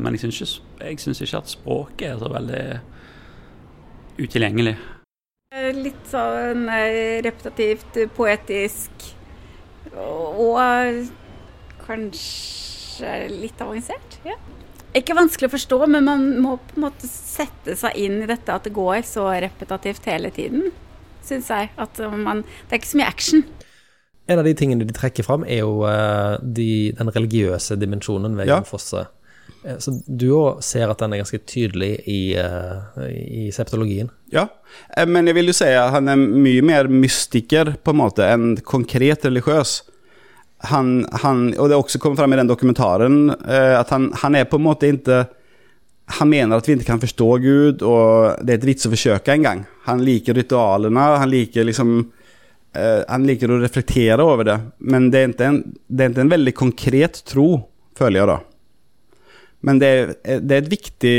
men 0.00 0.16
jeg 0.16 0.26
syns 0.26 0.42
ikke, 0.42 1.16
ikke, 1.26 1.40
at 1.40 1.52
språket 1.52 2.08
er 2.12 2.20
så 2.20 2.32
veldig 2.32 2.64
utilgjengelig. 4.16 4.76
Litt 5.76 6.08
sånn 6.10 6.66
repetitivt, 7.24 7.96
poetisk 8.16 9.06
og 9.96 10.58
kanskje 11.86 13.14
litt 13.32 13.62
avansert. 13.64 14.18
Ja. 14.26 14.36
Ikke 14.96 15.16
vanskelig 15.16 15.50
å 15.50 15.52
forstå, 15.52 15.78
men 15.92 16.06
man 16.06 16.24
må 16.40 16.54
på 16.56 16.78
en 16.78 16.86
måte 16.86 17.08
sette 17.10 17.74
seg 17.76 17.98
inn 18.00 18.22
i 18.22 18.28
dette 18.28 18.52
at 18.52 18.64
det 18.64 18.72
går 18.76 19.02
så 19.04 19.26
repetativt 19.44 20.06
hele 20.08 20.30
tiden, 20.32 20.70
syns 21.28 21.50
jeg. 21.52 21.70
At 21.78 21.98
man 22.12 22.42
Det 22.46 22.72
er 22.76 22.80
ikke 22.80 22.92
så 22.94 23.00
mye 23.02 23.08
action. 23.10 23.44
En 24.28 24.40
av 24.42 24.44
de 24.48 24.54
tingene 24.58 24.86
de 24.86 24.94
trekker 24.96 25.22
fram, 25.26 25.44
er 25.46 25.60
jo 25.62 25.84
eh, 25.86 26.38
de, 26.42 26.70
den 26.98 27.12
religiøse 27.14 27.76
dimensjonen 27.78 28.34
ved 28.38 28.48
Ja. 28.50 28.56
Jon 28.58 28.66
Fosse. 28.66 29.04
Eh, 29.64 29.76
Så 29.78 29.92
du 30.06 30.32
òg 30.34 30.62
ser 30.66 30.90
at 30.90 30.98
den 30.98 31.12
er 31.14 31.20
ganske 31.22 31.38
tydelig 31.46 31.92
i, 32.10 32.34
eh, 32.34 33.04
i 33.46 33.50
septologien. 33.54 34.10
Ja, 34.34 34.48
eh, 34.96 35.06
men 35.06 35.26
jeg 35.30 35.34
vil 35.38 35.46
jo 35.46 35.54
si 35.54 35.68
at 35.70 35.92
han 35.94 36.08
er 36.10 36.16
mye 36.18 36.62
mer 36.66 36.88
mystiker 36.90 37.76
på 37.84 37.94
en 37.94 38.00
måte 38.02 38.26
enn 38.26 38.56
konkret 38.66 39.22
religiøs. 39.28 39.82
Han, 40.72 41.04
han, 41.22 41.52
og 41.60 41.68
det 41.68 41.76
har 41.76 41.82
også 41.84 42.00
kommet 42.00 42.18
fram 42.18 42.32
i 42.32 42.36
den 42.40 42.48
dokumentaren 42.48 43.30
eh, 43.46 43.74
at 43.78 43.90
han, 43.94 44.10
han 44.22 44.34
er 44.34 44.44
på 44.48 44.56
en 44.58 44.64
måte 44.66 44.88
ikke 44.90 45.26
Han 46.06 46.30
mener 46.30 46.60
at 46.60 46.68
vi 46.68 46.76
ikke 46.76 46.86
kan 46.92 47.02
forstå 47.02 47.28
Gud, 47.42 47.82
og 47.82 48.44
det 48.46 48.54
er 48.54 48.60
et 48.60 48.68
vits 48.68 48.86
å 48.86 48.92
forsøke 48.92 49.34
en 49.34 49.46
gang. 49.46 49.64
Han 49.88 50.04
liker 50.06 50.36
ritualene, 50.38 51.06
han 51.18 51.32
liker 51.32 51.66
liksom 51.66 51.96
uh, 51.98 53.02
Han 53.08 53.26
liker 53.26 53.50
å 53.50 53.58
reflektere 53.58 54.22
over 54.22 54.46
det, 54.46 54.58
men 54.86 55.10
det 55.10 55.22
er 55.22 55.32
ikke 55.32 55.50
en, 55.50 55.58
er 55.98 56.12
ikke 56.12 56.26
en 56.26 56.34
veldig 56.36 56.54
konkret 56.54 57.20
tro, 57.26 57.48
føler 57.98 58.20
jeg 58.20 58.30
da. 58.30 58.38
Men 59.66 59.82
det 59.82 59.90
er, 59.90 60.14
det 60.22 60.54
er 60.54 60.62
et 60.62 60.70
viktig 60.70 61.18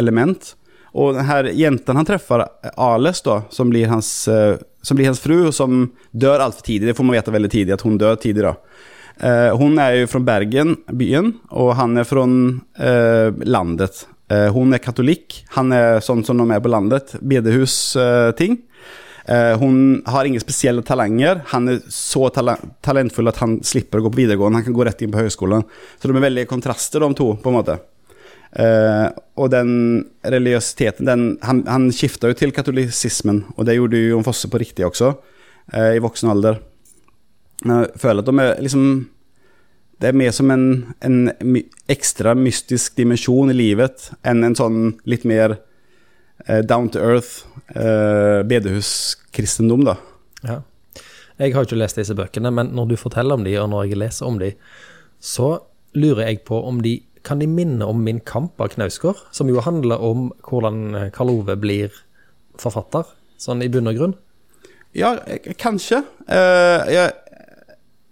element. 0.00 0.54
Og 0.94 1.14
den 1.14 1.26
her 1.28 1.46
jenten 1.54 1.98
han 1.98 2.06
treffer, 2.06 2.42
Ales, 2.74 3.22
da, 3.26 3.40
som 3.54 3.70
blir 3.70 3.86
hans, 3.90 4.10
uh, 4.26 4.58
som 4.82 4.98
blir 4.98 5.12
hans 5.12 5.22
fru, 5.22 5.44
og 5.46 5.54
som 5.54 5.86
dør 6.10 6.42
altfor 6.48 6.66
tidlig. 6.66 6.90
Det 6.90 6.98
får 6.98 7.06
man 7.06 7.18
vite 7.20 7.36
veldig 7.38 7.52
tidlig, 7.54 7.78
at 7.78 7.86
hun 7.86 8.02
dør 8.02 8.18
tidlig. 8.18 8.50
da. 8.50 8.56
Eh, 9.20 9.56
hun 9.56 9.78
er 9.78 10.00
jo 10.00 10.10
fra 10.10 10.22
Bergen, 10.26 10.74
byen, 10.90 11.34
og 11.54 11.74
han 11.78 11.98
er 12.00 12.08
fra 12.08 12.24
eh, 12.24 13.44
landet. 13.46 14.04
Eh, 14.32 14.50
hun 14.54 14.72
er 14.72 14.82
katolikk. 14.82 15.42
Han 15.56 15.72
er 15.76 16.00
sånn 16.04 16.24
som 16.24 16.38
de 16.40 16.46
er 16.54 16.62
på 16.64 16.72
landet. 16.72 17.16
Bedehus-ting. 17.20 18.58
Eh, 19.26 19.56
hun 19.60 20.02
har 20.06 20.24
ingen 20.24 20.40
spesielle 20.40 20.84
talanger. 20.84 21.42
Han 21.52 21.68
er 21.68 21.80
så 21.92 22.28
talentfull 22.34 23.28
at 23.28 23.40
han 23.40 23.58
slipper 23.64 24.00
å 24.00 24.06
gå 24.06 24.12
på 24.12 24.22
videregående. 24.22 24.60
Han 24.60 24.68
kan 24.68 24.76
gå 24.76 24.86
rett 24.88 25.02
inn 25.04 25.12
på 25.12 25.22
høyskolen. 25.24 25.64
Så 25.98 26.08
de 26.08 26.16
er 26.16 26.28
veldig 26.28 26.46
kontraster, 26.50 27.00
de 27.04 27.16
to, 27.16 27.32
på 27.40 27.52
en 27.52 27.58
måte. 27.58 27.78
Eh, 28.54 29.08
og 29.40 29.48
den 29.50 29.70
religiøsiteten 30.22 31.08
den, 31.08 31.22
Han, 31.42 31.64
han 31.66 31.88
skifta 31.90 32.30
jo 32.30 32.36
til 32.38 32.52
katolisismen, 32.54 33.40
og 33.56 33.66
det 33.66 33.74
gjorde 33.74 33.98
jo 33.98 34.12
Jon 34.12 34.26
Fosse 34.26 34.46
på 34.46 34.60
riktig 34.62 34.86
også, 34.86 35.10
eh, 35.72 35.96
i 35.96 36.02
voksen 36.04 36.30
alder. 36.30 36.60
Men 37.64 37.82
jeg 37.82 37.98
føler 37.98 38.22
at 38.22 38.30
de 38.30 38.44
er 38.44 38.62
liksom 38.62 38.86
Det 40.00 40.10
er 40.10 40.16
mer 40.18 40.32
som 40.34 40.50
en, 40.50 40.66
en 41.04 41.58
ekstra 41.90 42.34
mystisk 42.38 42.96
dimensjon 42.98 43.52
i 43.52 43.56
livet 43.56 44.10
enn 44.26 44.44
en 44.46 44.56
sånn 44.58 44.80
litt 45.08 45.26
mer 45.28 45.58
eh, 46.46 46.60
down 46.66 46.90
to 46.92 47.02
earth 47.02 47.44
eh, 47.76 48.42
bedehuskristendom, 48.48 49.86
da. 49.86 49.96
Ja. 50.44 50.60
Jeg 51.38 51.54
har 51.54 51.66
ikke 51.66 51.78
lest 51.78 51.98
disse 51.98 52.14
bøkene, 52.14 52.52
men 52.54 52.74
når 52.76 52.92
du 52.92 52.96
forteller 52.98 53.38
om 53.38 53.46
de, 53.46 53.56
og 53.58 53.70
når 53.72 53.88
jeg 53.88 54.00
leser 54.02 54.28
om 54.28 54.38
de, 54.42 54.52
så 55.18 55.56
lurer 55.98 56.28
jeg 56.28 56.44
på 56.46 56.60
om 56.66 56.82
de 56.84 56.98
kan 57.24 57.40
de 57.40 57.48
minne 57.48 57.86
om 57.88 58.02
Min 58.04 58.20
kamp 58.20 58.60
av 58.60 58.74
Knausgård, 58.74 59.22
som 59.32 59.48
jo 59.48 59.62
handler 59.64 60.02
om 60.04 60.28
hvordan 60.44 61.08
Karl 61.14 61.32
Ove 61.32 61.56
blir 61.56 61.94
forfatter, 62.60 63.08
sånn 63.40 63.64
i 63.64 63.70
bunn 63.72 63.88
og 63.90 63.98
grunn? 63.98 64.14
Ja, 64.94 65.16
eh, 65.26 65.54
kanskje. 65.58 66.04
Uh, 66.28 66.84
jeg, 66.86 67.10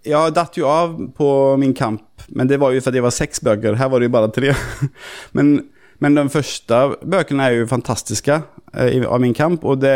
jeg 0.07 0.35
datt 0.35 0.57
jo 0.59 0.67
av 0.69 0.95
på 1.17 1.29
min 1.61 1.73
kamp, 1.77 2.25
men 2.35 2.49
det 2.49 2.59
var 2.61 2.73
jo 2.73 2.81
fordi 2.83 2.99
det 2.99 3.05
var 3.05 3.15
seks 3.15 3.41
bøker. 3.43 3.77
Her 3.79 3.91
var 3.91 4.01
det 4.01 4.09
jo 4.09 4.15
bare 4.15 4.33
tre. 4.35 4.51
men, 5.37 5.55
men 6.03 6.19
de 6.19 6.27
første 6.33 6.81
bøkene 7.01 7.47
er 7.47 7.57
jo 7.59 7.71
fantastiske 7.71 8.41
eh, 8.73 9.07
av 9.07 9.23
min 9.23 9.35
kamp, 9.37 9.65
og 9.65 9.81
det, 9.83 9.95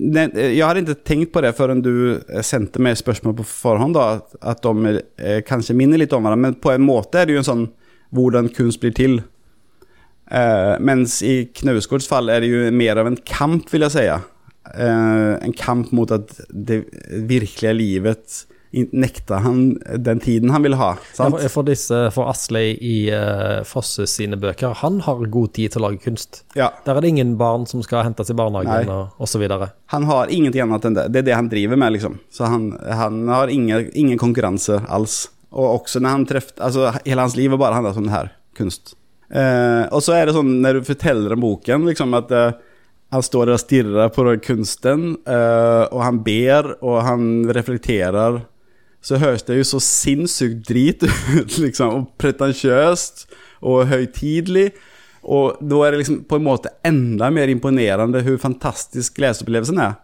Jeg 0.00 0.64
hadde 0.64 0.80
ikke 0.80 1.04
tenkt 1.04 1.32
på 1.34 1.42
det 1.44 1.52
før 1.58 1.74
du 1.76 2.20
sendte 2.46 2.80
meg 2.80 2.96
spørsmål 2.96 3.34
på 3.40 3.48
forhånd, 3.50 3.98
da, 3.98 4.22
at 4.40 4.62
de 4.64 4.96
eh, 5.18 5.42
kanskje 5.46 5.76
minner 5.76 6.00
litt 6.00 6.14
om 6.16 6.24
hverandre, 6.24 6.46
men 6.48 6.60
på 6.62 6.72
en 6.72 6.86
måte 6.86 7.20
er 7.20 7.28
det 7.28 7.36
jo 7.36 7.42
en 7.42 7.50
sånn 7.50 7.68
hvordan 8.16 8.48
kunst 8.54 8.80
blir 8.82 8.94
til. 8.96 9.20
Eh, 10.30 10.74
mens 10.78 11.20
i 11.26 11.48
Knausgårds 11.58 12.06
fall 12.10 12.30
er 12.30 12.42
det 12.42 12.50
jo 12.52 12.68
mer 12.74 13.00
av 13.02 13.10
en 13.10 13.18
kamp, 13.26 13.66
vil 13.72 13.86
jeg 13.86 13.96
si. 13.96 14.06
Eh, 14.06 15.32
en 15.42 15.56
kamp 15.58 15.90
mot 15.96 16.10
at 16.14 16.36
det 16.50 16.84
virkelige 17.28 17.74
livet 17.74 18.44
nekter 18.70 19.42
han 19.42 19.80
den 19.98 20.20
tiden 20.22 20.50
han 20.54 20.62
vil 20.62 20.76
ha. 20.78 20.92
Ja? 21.18 21.26
For, 21.50 21.66
disse, 21.66 22.04
for 22.14 22.30
Asle 22.30 22.62
i 22.76 23.10
uh, 23.10 23.62
Fosse 23.66 24.06
sine 24.10 24.38
bøker, 24.40 24.76
han 24.82 25.00
har 25.06 25.24
god 25.26 25.54
tid 25.56 25.74
til 25.74 25.82
å 25.82 25.88
lage 25.88 26.02
kunst. 26.04 26.44
Ja, 26.58 26.70
Der 26.86 26.96
er 26.96 27.02
det 27.02 27.10
ingen 27.10 27.34
barn 27.40 27.66
som 27.70 27.82
skal 27.86 28.06
hentes 28.06 28.30
i 28.30 28.38
barnehagen 28.38 28.86
Nei. 28.86 28.94
og, 28.94 29.18
osv. 29.18 29.42
han 29.94 30.08
har 30.10 30.30
ingenting 30.30 30.62
annet 30.66 30.86
enn 30.86 30.98
det. 30.98 31.08
Det 31.10 31.24
er 31.24 31.28
det 31.30 31.36
han 31.38 31.50
driver 31.50 31.82
med, 31.82 31.96
liksom. 31.98 32.20
Så 32.30 32.46
han, 32.50 32.70
han 32.86 33.26
har 33.28 33.50
ingen, 33.50 33.90
ingen 33.94 34.20
konkurranse 34.20 34.80
alls. 34.88 35.24
Og 35.50 35.80
også 35.80 35.98
når 35.98 36.14
han 36.14 36.24
treffet 36.30 36.60
Altså, 36.62 36.92
hele 37.02 37.24
hans 37.24 37.34
liv 37.34 37.50
har 37.50 37.58
bare 37.58 37.80
handlet 37.80 37.98
om 37.98 38.06
det 38.06 38.14
her. 38.14 38.34
Kunst. 38.58 38.94
Uh, 39.30 39.86
og 39.94 40.02
så 40.02 40.14
er 40.14 40.26
det 40.26 40.34
sånn 40.34 40.58
når 40.62 40.78
du 40.78 40.86
forteller 40.86 41.34
om 41.34 41.42
boken, 41.42 41.90
liksom 41.90 42.14
at 42.18 42.34
uh, 42.34 42.50
han 43.10 43.22
står 43.26 43.48
der 43.48 43.56
og 43.56 43.62
stirrer 43.62 44.10
på 44.14 44.24
kunsten, 44.44 45.16
eh, 45.26 45.84
og 45.90 46.02
han 46.04 46.20
ber, 46.22 46.76
og 46.78 47.00
han 47.02 47.24
reflekterer. 47.50 48.38
Så 49.00 49.16
høres 49.20 49.46
det 49.48 49.56
jo 49.56 49.66
så 49.66 49.80
sinnssykt 49.84 50.66
drit 50.68 51.04
ut, 51.38 51.58
liksom. 51.58 52.02
Og 52.02 52.08
pretensiøst 52.20 53.26
og 53.60 53.88
høytidelig. 53.90 54.70
Og 55.20 55.60
da 55.60 55.82
er 55.84 55.92
det 55.92 56.02
liksom 56.02 56.22
på 56.28 56.38
en 56.40 56.46
måte 56.46 56.72
enda 56.86 57.28
mer 57.32 57.52
imponerende 57.52 58.22
hvor 58.24 58.40
fantastisk 58.40 59.20
leseopplevelsen 59.20 59.80
er. 59.84 59.98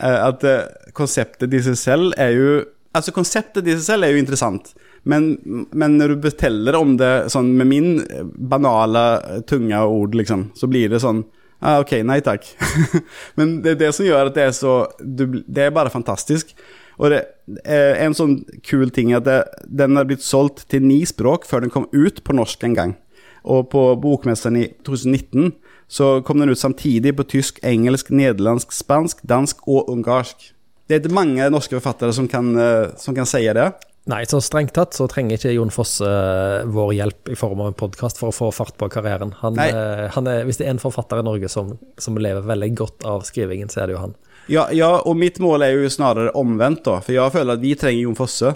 Eh, 0.00 0.18
at 0.28 0.44
eh, 0.48 0.90
konseptet 0.96 1.52
i 1.52 1.60
seg 1.64 1.80
selv 1.80 2.16
er 2.20 2.36
jo 2.36 2.62
Altså, 2.92 3.08
konseptet 3.16 3.64
i 3.64 3.72
seg 3.72 3.86
selv 3.86 4.04
er 4.04 4.10
jo 4.12 4.20
interessant, 4.20 4.66
men, 5.08 5.30
men 5.72 5.94
når 5.96 6.12
du 6.12 6.24
beteller 6.26 6.76
om 6.76 6.90
det 7.00 7.30
sånn 7.32 7.46
med 7.56 7.70
min 7.70 7.86
eh, 8.02 8.26
banale, 8.52 9.40
tunge 9.48 9.78
ord, 9.80 10.12
liksom, 10.18 10.50
så 10.52 10.68
blir 10.68 10.92
det 10.92 11.00
sånn 11.00 11.22
ah, 11.64 11.78
Ok, 11.80 11.94
nei 12.04 12.18
takk. 12.20 12.50
men 13.40 13.62
det 13.64 13.72
er 13.72 13.80
det 13.86 13.90
som 13.96 14.04
gjør 14.04 14.28
at 14.28 14.36
det 14.36 14.44
er 14.44 14.52
så 14.52 14.74
Det 15.00 15.64
er 15.64 15.72
bare 15.72 15.94
fantastisk. 15.94 16.52
Og 17.00 17.12
det 17.12 17.22
er 17.64 18.00
en 18.04 18.16
sånn 18.16 18.40
kul 18.66 18.90
ting 18.94 19.12
er 19.12 19.22
at 19.22 19.28
det, 19.28 19.38
den 19.66 19.96
har 19.98 20.08
blitt 20.08 20.24
solgt 20.24 20.66
til 20.72 20.84
ni 20.84 21.02
språk 21.08 21.46
før 21.48 21.64
den 21.64 21.72
kom 21.72 21.88
ut 21.92 22.22
på 22.24 22.36
norsk 22.36 22.64
en 22.68 22.76
gang. 22.78 22.96
Og 23.42 23.70
på 23.72 23.84
bokmessen 23.98 24.58
i 24.60 24.66
2019 24.86 25.54
så 25.92 26.20
kom 26.24 26.40
den 26.40 26.52
ut 26.52 26.60
samtidig 26.60 27.14
på 27.18 27.26
tysk, 27.28 27.58
engelsk, 27.66 28.12
nederlandsk, 28.14 28.72
spansk, 28.72 29.24
dansk 29.28 29.64
og 29.68 29.90
ungarsk. 29.92 30.52
Det 30.86 30.96
er 30.96 31.02
ikke 31.02 31.16
mange 31.16 31.48
norske 31.52 31.76
forfattere 31.78 32.14
som 32.16 32.28
kan, 32.28 32.54
eh, 32.56 32.92
som 32.96 33.14
kan 33.14 33.26
si 33.26 33.42
det. 33.44 33.72
Nei, 34.10 34.24
så 34.26 34.40
strengt 34.42 34.72
tatt 34.74 34.96
så 34.96 35.04
trenger 35.06 35.38
ikke 35.38 35.52
Jon 35.54 35.70
Fosse 35.70 36.06
eh, 36.08 36.64
vår 36.74 36.88
hjelp 36.96 37.30
i 37.30 37.36
form 37.38 37.60
av 37.62 37.68
en 37.70 37.76
podkast 37.78 38.18
for 38.18 38.32
å 38.32 38.34
få 38.34 38.48
fart 38.50 38.74
på 38.80 38.88
karrieren. 38.90 39.30
Han, 39.44 39.60
eh, 39.62 40.08
han 40.10 40.30
er, 40.30 40.42
hvis 40.48 40.58
det 40.58 40.66
er 40.66 40.72
en 40.74 40.82
forfatter 40.82 41.20
i 41.22 41.26
Norge 41.26 41.50
som, 41.52 41.76
som 42.02 42.18
lever 42.18 42.42
veldig 42.48 42.70
godt 42.80 43.06
av 43.06 43.22
skrivingen, 43.28 43.70
så 43.70 43.84
er 43.84 43.90
det 43.90 43.94
jo 43.94 44.00
han. 44.02 44.16
Ja, 44.50 44.66
ja, 44.74 44.96
og 45.06 45.14
mitt 45.20 45.38
mål 45.42 45.62
er 45.68 45.76
jo 45.76 45.92
snarere 45.92 46.34
omvendt, 46.38 46.82
da. 46.88 46.96
For 46.98 47.14
jeg 47.14 47.34
føler 47.36 47.54
at 47.54 47.62
vi 47.62 47.76
trenger 47.78 48.08
Jon 48.08 48.18
Fosse. 48.18 48.50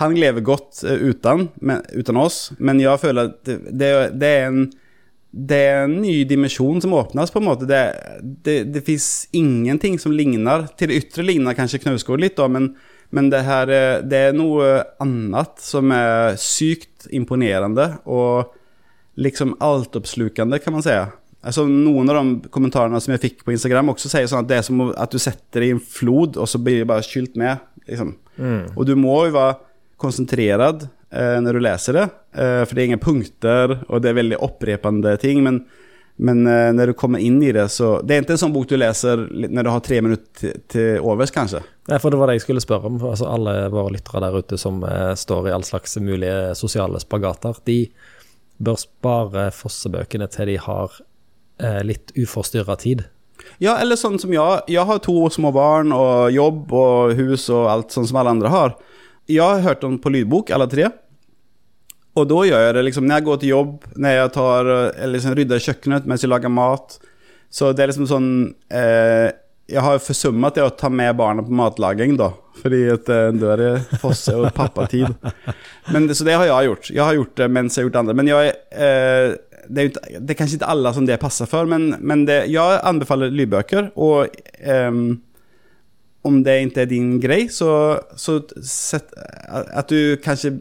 Han 0.00 0.18
lever 0.18 0.42
godt 0.50 0.82
eh, 0.82 0.98
uten, 1.12 1.46
men, 1.62 1.86
uten 1.94 2.18
oss, 2.18 2.40
men 2.58 2.82
jeg 2.82 3.02
føler 3.04 3.30
at 3.30 3.46
det, 3.46 3.92
det 4.18 4.32
er 4.32 4.50
en 4.50 4.66
det 5.36 5.56
er 5.68 5.82
en 5.84 5.98
ny 6.00 6.22
dimensjon 6.24 6.78
som 6.80 6.94
åpnes, 6.96 7.28
på 7.28 7.42
en 7.42 7.44
måte. 7.44 7.66
Det, 7.68 7.80
det, 8.46 8.54
det 8.72 8.80
fins 8.86 9.26
ingenting 9.36 9.98
som 10.00 10.14
ligner. 10.16 10.64
Til 10.80 10.88
det 10.88 11.02
ytre 11.02 11.26
ligner 11.26 11.56
kanskje 11.58 11.82
Knausgård 11.82 12.22
litt, 12.22 12.38
da, 12.38 12.46
men, 12.48 12.70
men 13.10 13.30
det 13.30 13.44
her 13.44 13.68
er- 13.70 14.02
det 14.02 14.18
er 14.28 14.32
noe 14.32 14.84
annet 15.00 15.58
som 15.62 15.90
er 15.92 16.34
sykt 16.36 17.06
imponerende 17.12 17.98
og 18.06 18.52
liksom 19.16 19.54
altoppslukende, 19.60 20.58
kan 20.62 20.72
man 20.74 20.82
si. 20.82 20.90
Altså, 21.46 21.62
noen 21.68 22.10
av 22.10 22.16
de 22.18 22.48
kommentarene 22.50 23.00
som 23.00 23.12
jeg 23.14 23.20
fikk 23.22 23.44
på 23.44 23.52
Instagram, 23.54 23.88
også 23.94 24.10
sier 24.10 24.26
sånn 24.26 24.40
at 24.42 24.48
det 24.48 24.58
er 24.58 24.62
som 24.66 24.80
at 24.96 25.10
du 25.10 25.18
setter 25.18 25.60
det 25.62 25.68
i 25.68 25.74
en 25.76 25.80
flod, 25.80 26.36
og 26.36 26.46
så 26.50 26.58
blir 26.62 26.80
det 26.82 26.88
bare 26.88 27.02
skylt 27.06 27.36
med. 27.36 27.60
Liksom. 27.88 28.16
Og 28.76 28.84
du 28.84 28.94
må 28.96 29.26
jo 29.26 29.32
være 29.32 29.56
konsentrerad 29.96 30.88
eh, 31.12 31.38
når 31.40 31.52
du 31.56 31.60
leser 31.62 31.92
det, 31.96 32.06
eh, 32.34 32.64
for 32.66 32.74
det 32.74 32.82
er 32.82 32.88
ingen 32.90 32.98
punkter, 33.04 33.76
og 33.88 34.02
det 34.02 34.10
er 34.10 34.18
veldig 34.22 34.40
opprepende 34.42 35.14
ting. 35.22 35.42
Men, 35.46 35.64
men 36.16 36.46
eh, 36.48 36.72
når 36.72 36.90
du 36.90 36.96
kommer 36.96 37.20
inn 37.20 37.42
i 37.44 37.52
det, 37.52 37.66
så 37.68 38.00
Det 38.02 38.14
er 38.14 38.22
ikke 38.24 38.36
en 38.36 38.42
sånn 38.46 38.54
bok 38.54 38.68
du 38.70 38.76
leser 38.78 39.26
når 39.28 39.66
du 39.66 39.70
har 39.70 39.82
tre 39.84 40.00
minutter 40.04 40.54
til, 40.72 41.00
overs, 41.04 41.32
kanskje. 41.34 41.60
Nei, 41.90 41.98
for 42.02 42.10
det 42.10 42.20
var 42.20 42.30
det 42.30 42.38
jeg 42.38 42.46
skulle 42.46 42.64
spørre 42.64 42.88
om. 42.88 42.96
Altså, 43.04 43.28
alle 43.28 43.56
våre 43.72 43.92
lyttere 43.94 44.22
der 44.24 44.38
ute 44.40 44.58
som 44.60 44.80
eh, 44.88 45.12
står 45.18 45.50
i 45.50 45.56
all 45.56 45.66
slags 45.66 45.98
mulige 46.00 46.54
sosiale 46.58 47.00
spagater, 47.02 47.60
de 47.68 47.82
bør 48.56 48.80
spare 48.80 49.50
Fosse-bøkene 49.52 50.28
til 50.32 50.54
de 50.54 50.56
har 50.64 50.96
eh, 51.60 51.82
litt 51.84 52.14
uforstyrra 52.16 52.78
tid. 52.80 53.04
Ja, 53.60 53.76
eller 53.76 54.00
sånn 54.00 54.16
som 54.18 54.32
jeg. 54.32 54.64
Jeg 54.72 54.88
har 54.88 55.02
to 55.04 55.18
små 55.32 55.52
barn 55.54 55.92
og 55.94 56.32
jobb 56.32 56.72
og 56.74 57.16
hus 57.18 57.50
og 57.52 57.68
alt 57.70 57.92
sånn 57.94 58.08
som 58.08 58.22
alle 58.22 58.32
andre 58.38 58.52
har. 58.52 58.78
Jeg 59.28 59.42
har 59.44 59.64
hørt 59.64 59.84
dem 59.84 59.98
på 60.00 60.12
lydbok, 60.14 60.50
alle 60.54 60.68
tre. 60.70 60.88
Og 62.16 62.28
da 62.30 62.42
gjør 62.48 62.62
jeg 62.64 62.76
det 62.76 62.84
liksom 62.86 63.08
når 63.08 63.18
jeg 63.18 63.26
går 63.26 63.40
til 63.42 63.52
jobb, 63.52 63.88
når 64.00 64.14
jeg 64.14 64.32
tar, 64.36 64.70
eller 64.94 65.16
liksom 65.16 65.34
rydder 65.36 65.64
kjøkkenet 65.66 66.06
mens 66.08 66.24
jeg 66.24 66.32
lager 66.32 66.52
mat. 66.52 66.96
Så 67.52 67.72
det 67.76 67.84
er 67.84 67.92
liksom 67.92 68.08
sånn 68.10 68.30
eh, 68.72 69.28
jeg 69.66 69.82
har 69.82 69.98
forsummet 70.02 70.54
det 70.54 70.62
å 70.62 70.72
ta 70.78 70.88
med 70.92 71.16
barna 71.18 71.42
på 71.42 71.54
matlaging, 71.58 72.14
da. 72.18 72.30
Fordi 72.60 72.80
at 72.94 73.08
eh, 73.10 73.32
da 73.34 73.52
er 73.54 73.62
det 73.62 73.98
fosse- 74.02 74.36
og 74.38 74.52
pappatid. 74.54 75.10
Men, 75.92 76.06
så 76.14 76.26
det 76.26 76.36
har 76.38 76.46
jeg 76.46 76.70
gjort. 76.70 76.90
Jeg 76.92 77.02
har 77.02 77.18
gjort 77.18 77.34
det 77.40 77.48
mens 77.50 77.74
jeg 77.74 77.82
har 77.82 77.88
gjort 77.88 78.00
andre. 78.04 78.16
Men 78.20 78.30
jeg, 78.30 78.54
eh, 78.70 79.34
det, 79.66 79.88
er 79.88 80.20
det 80.20 80.34
er 80.34 80.38
kanskje 80.38 80.60
ikke 80.60 80.70
alle 80.70 80.94
som 80.94 81.08
det 81.08 81.18
passer 81.22 81.50
for, 81.50 81.66
men, 81.70 81.96
men 81.98 82.24
det, 82.28 82.44
jeg 82.52 82.80
anbefaler 82.86 83.34
lydbøker. 83.34 83.90
Og 83.98 84.38
ehm, 84.62 85.18
om 86.26 86.40
det 86.46 86.56
ikke 86.68 86.84
er 86.84 86.90
din 86.90 87.16
grei, 87.22 87.42
så, 87.50 87.70
så 88.18 88.38
sett, 88.62 89.10
at 89.50 89.90
du 89.90 90.14
kanskje 90.22 90.56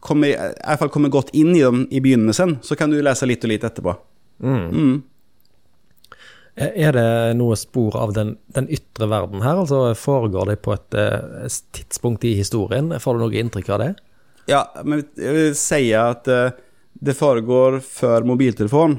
kommer, 0.00 0.28
i 0.28 0.36
hvert 0.36 0.80
fall 0.80 0.92
kommer 0.92 1.12
godt 1.12 1.34
inn 1.36 1.54
i 1.56 1.62
dem 1.62 1.84
i 1.90 2.00
begynnelsen, 2.02 2.58
så 2.62 2.78
kan 2.78 2.90
du 2.90 2.98
lese 3.02 3.28
litt 3.28 3.44
og 3.46 3.52
litt 3.52 3.66
etterpå. 3.66 3.94
Mm. 4.42 4.96
Er 6.56 6.96
det 6.96 7.08
noe 7.36 7.56
spor 7.60 7.98
av 8.00 8.14
den, 8.16 8.36
den 8.56 8.68
ytre 8.72 9.08
verden 9.12 9.42
her? 9.44 9.60
Altså 9.60 9.90
Foregår 9.98 10.52
det 10.52 10.60
på 10.64 10.72
et 10.72 10.96
et 10.96 11.58
tidspunkt 11.76 12.24
i 12.24 12.32
historien? 12.38 12.88
Får 13.00 13.16
du 13.16 13.24
noe 13.24 13.42
inntrykk 13.42 13.74
av 13.76 13.82
det? 13.84 13.90
Ja, 14.48 14.62
men 14.86 15.04
jeg 15.18 15.34
vil 15.36 15.58
si 15.58 15.90
at 15.98 16.28
eh, 16.30 16.56
det 17.02 17.16
foregår 17.18 17.80
før 17.84 18.24
mobiltelefon. 18.24 18.96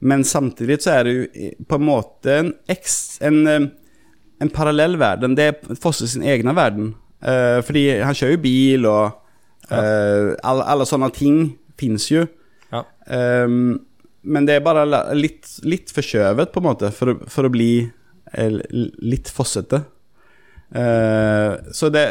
Men 0.00 0.24
samtidig 0.24 0.78
så 0.80 0.94
er 0.94 1.04
det 1.04 1.14
jo 1.14 1.50
på 1.68 1.76
en 1.76 1.84
måte 1.84 2.36
en, 2.38 2.52
eks, 2.70 2.96
en, 3.26 3.40
eh, 3.50 3.66
en 4.40 4.52
parallell 4.54 4.96
verden. 5.00 5.36
Det 5.36 5.48
er 5.50 5.80
Fosse 5.82 6.08
sin 6.08 6.24
egen 6.24 6.48
verden. 6.56 6.94
Eh, 7.20 7.58
fordi 7.66 7.84
han 8.00 8.16
kjører 8.16 8.38
jo 8.38 8.44
bil, 8.46 8.88
og 8.88 9.19
eh, 9.76 10.32
alle, 10.46 10.66
alle 10.72 10.86
sånne 10.88 11.10
ting 11.14 11.38
fins 11.80 12.08
jo. 12.10 12.26
Ja. 12.70 12.84
Um, 13.06 13.80
men 14.20 14.46
det 14.46 14.58
er 14.58 14.66
bare 14.66 14.84
litt, 15.16 15.48
litt 15.64 15.92
forskjøvet, 15.94 16.52
på 16.52 16.60
en 16.60 16.68
måte, 16.68 16.90
for, 16.94 17.22
for 17.30 17.48
å 17.48 17.52
bli 17.52 17.72
eh, 17.80 18.58
litt 19.00 19.30
fossete. 19.32 19.82
Uh, 20.70 21.56
så 21.74 21.90
det, 21.90 22.04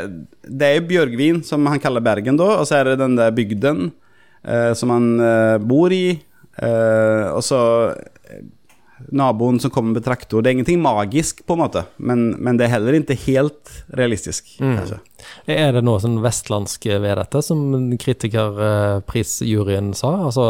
det 0.44 0.72
er 0.74 0.88
Bjørgvin, 0.88 1.44
som 1.48 1.68
han 1.70 1.82
kaller 1.82 2.04
Bergen, 2.04 2.40
da, 2.40 2.56
og 2.60 2.68
så 2.68 2.80
er 2.80 2.92
det 2.92 3.02
den 3.04 3.16
der 3.20 3.36
bygden 3.36 3.92
uh, 4.44 4.74
som 4.76 4.96
han 4.96 5.12
bor 5.70 5.94
i. 5.96 6.20
og 6.60 7.40
så 7.46 7.60
naboen 9.16 9.60
som 9.64 9.72
kommer 9.72 9.96
med 9.98 10.06
traktor. 10.06 10.42
Det 10.42 10.52
er 10.52 10.58
ingenting 10.58 10.82
magisk, 10.84 11.46
på 11.48 11.56
en 11.56 11.64
måte, 11.64 11.86
men, 11.98 12.32
men 12.42 12.60
det 12.60 12.68
er 12.68 12.76
heller 12.76 12.98
ikke 12.98 13.18
helt 13.26 13.74
realistisk. 13.98 14.52
Mm. 14.60 14.78
Er 15.50 15.74
det 15.76 15.84
noe 15.88 16.00
sånn 16.04 16.20
vestlandsk 16.24 16.90
ved 16.92 17.16
dette, 17.22 17.42
som 17.46 17.60
kritikerprisjuryen 18.00 19.94
sa? 19.98 20.16
Altså 20.30 20.50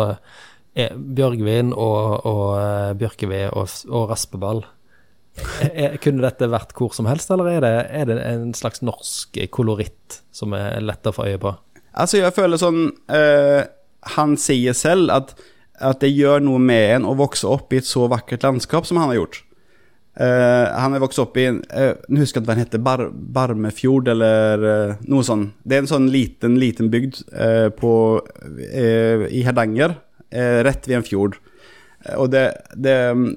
er 0.77 0.97
Bjørgvin 0.97 1.71
og, 1.73 2.25
og 2.27 2.43
eh, 2.59 2.91
Bjørkeved 2.99 3.55
og, 3.57 3.71
og 3.89 4.11
raspeball 4.11 4.61
er, 5.63 5.97
Kunne 6.03 6.23
dette 6.25 6.49
vært 6.51 6.73
hvor 6.77 6.93
som 6.95 7.07
helst, 7.09 7.31
eller 7.33 7.49
er 7.51 7.63
det, 7.63 7.73
er 7.95 8.09
det 8.09 8.19
en 8.27 8.53
slags 8.57 8.83
norsk 8.85 9.39
koloritt 9.55 10.21
som 10.35 10.53
er 10.57 10.81
lett 10.83 11.07
å 11.07 11.15
få 11.15 11.29
øye 11.29 11.41
på? 11.41 11.53
Altså, 11.99 12.19
jeg 12.21 12.35
føler 12.35 12.61
sånn 12.61 12.83
eh, 13.11 13.63
Han 14.15 14.35
sier 14.39 14.77
selv 14.77 15.13
at, 15.15 15.33
at 15.79 16.01
det 16.03 16.11
gjør 16.11 16.43
noe 16.43 16.59
med 16.61 16.95
en 16.97 17.07
å 17.07 17.17
vokse 17.19 17.47
opp 17.47 17.73
i 17.73 17.79
et 17.79 17.87
så 17.87 18.07
vakkert 18.11 18.43
landskap 18.45 18.87
som 18.87 18.99
han 19.01 19.11
har 19.11 19.21
gjort. 19.21 19.43
Uh, 20.19 20.67
han 20.75 20.91
har 20.91 20.99
vokst 20.99 21.21
opp 21.21 21.37
i 21.39 21.45
uh, 21.47 21.59
eh, 21.71 21.93
Nå 22.11 22.19
husker 22.19 22.41
jeg 22.41 22.43
ikke 22.43 22.49
hva 22.49 22.55
den 22.57 22.63
heter. 22.65 22.81
Bar, 22.83 23.03
Barmefjord, 23.09 24.09
eller 24.11 24.65
uh, 24.65 25.03
noe 25.07 25.23
sånt. 25.23 25.53
Det 25.63 25.77
er 25.77 25.85
en 25.85 25.91
sånn 25.91 26.09
liten, 26.11 26.57
liten 26.59 26.89
bygd 26.91 27.21
på, 27.79 27.91
i 29.29 29.43
Hardanger, 29.45 29.95
rett 30.65 30.89
ved 30.89 30.99
en 30.99 31.05
fjord. 31.07 31.37
Og 32.17 32.27
det, 32.33 32.43
det 32.75 32.97
mm, 33.15 33.29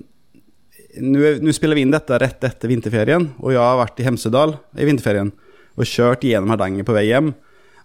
er- 0.98 1.38
nå 1.42 1.54
spiller 1.54 1.78
vi 1.78 1.86
inn 1.86 1.94
dette 1.94 2.18
rett 2.20 2.44
etter 2.48 2.70
vinterferien, 2.70 3.28
og 3.38 3.54
jeg 3.54 3.62
har 3.62 3.78
vært 3.80 4.02
i 4.02 4.06
Hemsedal 4.08 4.56
i 4.74 4.88
vinterferien 4.88 5.30
og 5.78 5.88
kjørt 5.88 6.26
gjennom 6.26 6.52
Hardanger 6.52 6.86
på 6.88 6.96
vei 6.96 7.06
hjem. 7.08 7.32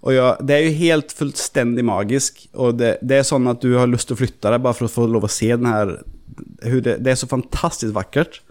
Og 0.05 0.13
ja, 0.13 0.27
Det 0.39 0.55
er 0.55 0.67
jo 0.67 0.77
helt 0.79 1.13
fullstendig 1.15 1.85
magisk. 1.85 2.43
Og 2.53 2.77
det, 2.79 2.97
det 3.01 3.19
er 3.19 3.27
sånn 3.27 3.49
at 3.49 3.61
du 3.63 3.73
har 3.77 3.89
lyst 3.89 4.09
til 4.09 4.17
å 4.17 4.21
flytte 4.21 4.53
deg 4.53 4.63
bare 4.63 4.77
for 4.77 4.89
å 4.89 4.93
få 4.93 5.07
lov 5.09 5.27
å 5.27 5.31
se 5.31 5.49
den 5.55 5.97
hur 6.67 6.81
det, 6.85 6.99
det 7.01 7.13
er 7.13 7.19
så 7.19 7.29
fantastisk 7.29 7.95
vakkert. 7.95 8.41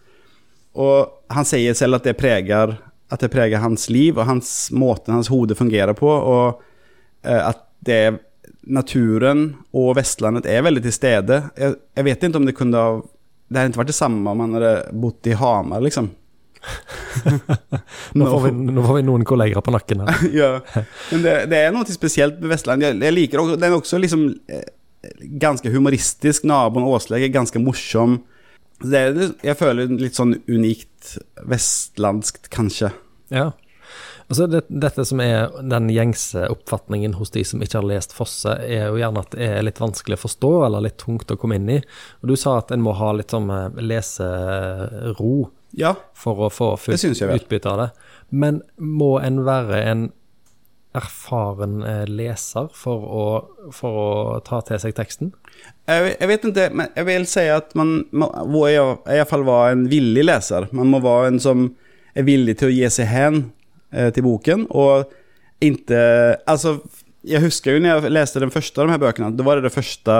Og 0.76 1.32
han 1.32 1.46
sier 1.48 1.76
selv 1.76 1.98
at 1.98 2.06
det 2.08 2.16
preger, 2.18 2.76
at 3.12 3.22
det 3.22 3.32
preger 3.32 3.62
hans 3.62 3.88
liv 3.92 4.18
og 4.18 4.28
hans 4.28 4.68
måten 4.74 5.14
hans 5.14 5.30
hode 5.32 5.56
fungerer 5.58 5.96
på. 5.96 6.10
Og 6.10 6.62
eh, 7.22 7.40
at 7.40 7.62
det 7.86 8.18
naturen 8.66 9.52
og 9.76 9.94
Vestlandet 9.98 10.48
er 10.50 10.64
veldig 10.66 10.82
til 10.86 10.94
stede. 10.94 11.40
Jeg, 11.58 11.78
jeg 11.96 12.08
vet 12.08 12.26
ikke 12.26 12.40
om 12.42 12.48
det 12.48 12.56
kunne 12.58 12.82
ha 12.82 12.96
Det 13.46 13.60
hadde 13.60 13.70
ikke 13.70 13.78
vært 13.84 13.90
det 13.92 14.00
samme 14.00 14.32
om 14.32 14.40
han 14.42 14.56
hadde 14.56 14.70
bodd 14.98 15.28
i 15.30 15.36
Hamar, 15.38 15.82
liksom. 15.84 16.08
Nå 18.18 18.26
får, 18.30 18.40
vi, 18.44 18.50
nå 18.72 18.84
får 18.86 18.98
vi 18.98 19.04
noen 19.06 19.24
kolleger 19.28 19.62
på 19.64 19.74
nakken 19.74 20.02
her. 20.04 20.24
ja. 20.40 20.50
Men 21.10 21.24
det, 21.24 21.34
det 21.52 21.60
er 21.62 21.74
noe 21.74 21.96
spesielt 21.96 22.40
med 22.40 22.52
Vestland. 22.54 22.84
Jeg, 22.86 23.14
liker 23.14 23.42
også, 23.42 23.58
Den 23.58 23.68
er 23.68 23.76
også 23.76 24.00
liksom 24.02 24.24
eh, 24.52 24.64
ganske 25.42 25.72
humoristisk. 25.72 26.46
Naboen 26.48 26.88
Åsleg 26.88 27.26
er 27.26 27.34
ganske 27.34 27.62
morsom. 27.62 28.20
Det 28.84 29.02
er, 29.02 29.20
jeg 29.46 29.58
føler 29.58 29.92
litt 29.96 30.18
sånn 30.18 30.36
unikt 30.50 31.16
vestlandskt, 31.48 32.50
kanskje. 32.52 32.92
Ja. 33.32 33.52
Altså 34.26 34.48
det, 34.50 34.64
dette 34.68 35.04
som 35.06 35.20
er 35.22 35.52
den 35.62 35.86
gjengse 35.94 36.48
oppfatningen 36.50 37.14
hos 37.14 37.30
de 37.30 37.44
som 37.46 37.60
ikke 37.62 37.78
har 37.78 37.86
lest 37.86 38.14
Fosse, 38.16 38.56
er 38.66 38.88
jo 38.88 38.98
gjerne 38.98 39.22
at 39.22 39.36
det 39.36 39.46
er 39.46 39.62
litt 39.62 39.78
vanskelig 39.78 40.18
å 40.18 40.24
forstå, 40.24 40.50
eller 40.66 40.82
litt 40.88 40.98
tungt 40.98 41.30
å 41.30 41.38
komme 41.38 41.60
inn 41.60 41.70
i. 41.76 41.78
Og 42.22 42.32
du 42.32 42.34
sa 42.38 42.56
at 42.58 42.74
en 42.74 42.82
må 42.82 42.96
ha 42.98 43.12
litt 43.14 43.34
sånn 43.34 43.46
eh, 43.54 43.78
lesero 43.86 45.36
Ja. 45.76 45.94
for 46.16 46.46
å 46.46 46.52
få 46.52 46.70
fullt 46.80 47.04
jeg 47.04 47.40
utbytte 47.40 47.72
av 47.72 47.82
det. 47.82 47.88
Men 48.30 48.62
må 48.76 49.16
en 49.20 49.42
være 49.46 49.82
en 49.86 50.06
erfaren 50.96 51.82
eh, 51.84 52.04
leser 52.08 52.70
for 52.74 53.04
å, 53.04 53.24
for 53.74 54.00
å 54.00 54.10
ta 54.46 54.62
til 54.64 54.80
seg 54.80 54.94
teksten? 54.96 55.32
Jeg, 55.88 56.14
jeg 56.14 56.30
vet 56.30 56.46
ikke, 56.48 56.68
men 56.72 56.88
jeg 56.96 57.08
vil 57.08 57.26
si 57.28 57.44
at 57.52 57.74
man 57.78 57.98
må 58.16 58.30
må 58.48 58.64
i 58.70 58.78
hvert 58.78 59.30
fall 59.30 59.44
være 59.46 59.74
en 59.74 59.84
villig 59.92 60.24
leser. 60.26 60.68
Man 60.76 60.90
må 60.92 61.02
være 61.04 61.34
en 61.34 61.40
som 61.42 61.68
er 62.16 62.26
villig 62.26 62.56
til 62.60 62.70
å 62.70 62.74
gi 62.74 62.88
seg 62.92 63.10
hen 63.12 63.40
eh, 63.92 64.08
til 64.16 64.26
boken, 64.26 64.68
og 64.72 65.12
ikke 65.64 66.00
Altså, 66.44 66.76
jeg 67.24 67.40
husker 67.40 67.76
jo 67.76 67.80
når 67.80 68.04
jeg 68.04 68.12
leste 68.12 68.42
den 68.42 68.52
første 68.52 68.80
av 68.80 68.88
de 68.88 68.94
her 68.96 69.02
bøkene, 69.02 69.32
da 69.36 69.44
var 69.46 69.58
det 69.58 69.68
det 69.68 69.76
første 69.76 70.16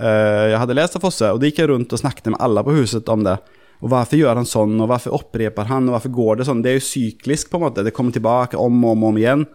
eh, 0.00 0.44
jeg 0.52 0.60
hadde 0.62 0.76
lest 0.78 0.96
av 0.96 1.04
Fosse, 1.04 1.32
og 1.32 1.40
da 1.40 1.48
gikk 1.48 1.60
jeg 1.62 1.70
rundt 1.72 1.92
og 1.92 2.00
snakket 2.00 2.32
med 2.32 2.40
alle 2.40 2.64
på 2.64 2.76
huset 2.78 3.08
om 3.12 3.24
det. 3.26 3.36
Og 3.80 3.88
hvorfor 3.88 4.20
gjør 4.20 4.36
han 4.36 4.48
sånn, 4.48 4.76
og 4.82 4.90
hvorfor 4.90 5.16
opprepar 5.16 5.70
han, 5.70 5.88
og 5.88 5.96
hvorfor 5.96 6.12
går 6.16 6.40
det 6.40 6.46
sånn? 6.48 6.62
Det 6.64 6.72
er 6.72 6.78
jo 6.78 6.86
syklisk, 6.88 7.50
på 7.50 7.58
en 7.58 7.64
måte. 7.64 7.84
Det 7.86 7.94
kommer 7.96 8.12
tilbake 8.12 8.60
om 8.60 8.82
og 8.84 8.96
om, 8.96 9.06
om 9.08 9.20
igjen. 9.20 9.46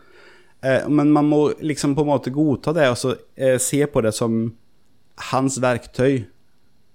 Eh, 0.65 0.87
men 0.89 1.11
man 1.13 1.29
må 1.29 1.41
liksom 1.61 1.93
på 1.95 2.05
en 2.05 2.09
måte 2.09 2.33
godta 2.33 2.73
det, 2.73 2.87
og 2.89 2.97
så 2.97 3.13
eh, 3.37 3.59
se 3.61 3.83
på 3.85 4.01
det 4.01 4.15
som 4.17 4.39
hans 5.31 5.59
verktøy. 5.61 6.23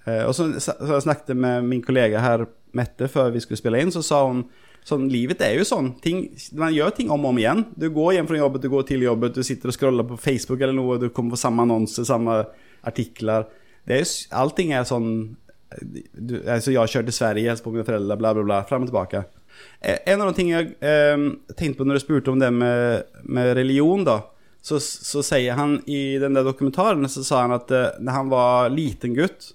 Eh, 0.07 0.25
og 0.27 0.35
så, 0.35 0.51
så 0.59 0.75
jeg 0.79 1.07
snakket 1.07 1.39
med 1.39 1.69
min 1.71 1.85
kollega 1.87 2.23
her, 2.25 2.49
Mette, 2.71 3.09
før 3.11 3.33
vi 3.35 3.41
skulle 3.43 3.59
spille 3.59 3.81
inn, 3.83 3.91
så 3.91 3.99
sa 4.07 4.21
hun 4.29 4.45
sånn, 4.87 5.09
livet 5.11 5.41
er 5.43 5.57
jo 5.59 5.65
sånn. 5.67 5.89
Ting, 6.05 6.21
man 6.55 6.71
gjør 6.71 6.93
ting 6.95 7.09
om 7.11 7.25
og 7.25 7.33
om 7.33 7.41
igjen. 7.41 7.65
Du 7.75 7.89
går 7.91 8.15
hjem 8.15 8.29
fra 8.31 8.39
jobbet, 8.39 8.63
du 8.63 8.71
går 8.71 8.85
til 8.87 9.03
jobbet, 9.03 9.35
du 9.35 9.43
sitter 9.47 9.73
og 9.73 9.75
scroller 9.75 10.07
på 10.07 10.19
Facebook 10.23 10.63
eller 10.63 10.77
noe, 10.77 11.01
du 11.03 11.09
kommer 11.11 11.35
på 11.35 11.41
samme 11.43 11.67
annonser, 11.67 12.07
samme 12.07 12.37
artikler. 12.87 13.49
Er 13.91 14.07
allting 14.39 14.71
er 14.77 14.87
sånn 14.87 15.11
du, 16.13 16.41
alltså 16.49 16.73
kjørte 16.73 17.11
til 17.11 17.19
Sverige, 17.19 17.51
hilste 17.51 17.65
på 17.65 17.73
mine 17.75 17.85
föräldrar, 17.85 18.17
bla, 18.17 18.35
bla, 18.35 18.45
bla, 18.45 18.65
fram 18.69 18.83
og 18.83 18.91
tilbake. 18.91 19.25
Eh, 19.81 19.99
En 20.07 20.21
av 20.21 20.31
de 20.31 20.35
ting 20.35 20.51
jeg 20.51 20.75
eh, 20.81 21.17
tenkte 21.57 21.79
på 21.79 21.87
når 21.87 22.01
du 22.01 22.05
spurte 22.05 22.33
om 22.33 22.43
det 22.43 22.51
med, 22.51 23.03
med 23.25 23.55
religion, 23.55 24.05
då. 24.05 24.21
så, 24.63 24.81
så 24.81 25.23
sier 25.25 25.57
han 25.57 25.79
i 25.89 26.19
den 26.21 26.37
der 26.37 26.45
dokumentaren 26.45 27.09
så 27.09 27.25
sa 27.25 27.45
han 27.47 27.57
at 27.57 27.71
eh, 27.71 27.97
når 28.01 28.13
han 28.13 28.33
var 28.33 28.69
liten 28.75 29.15
gutt, 29.17 29.55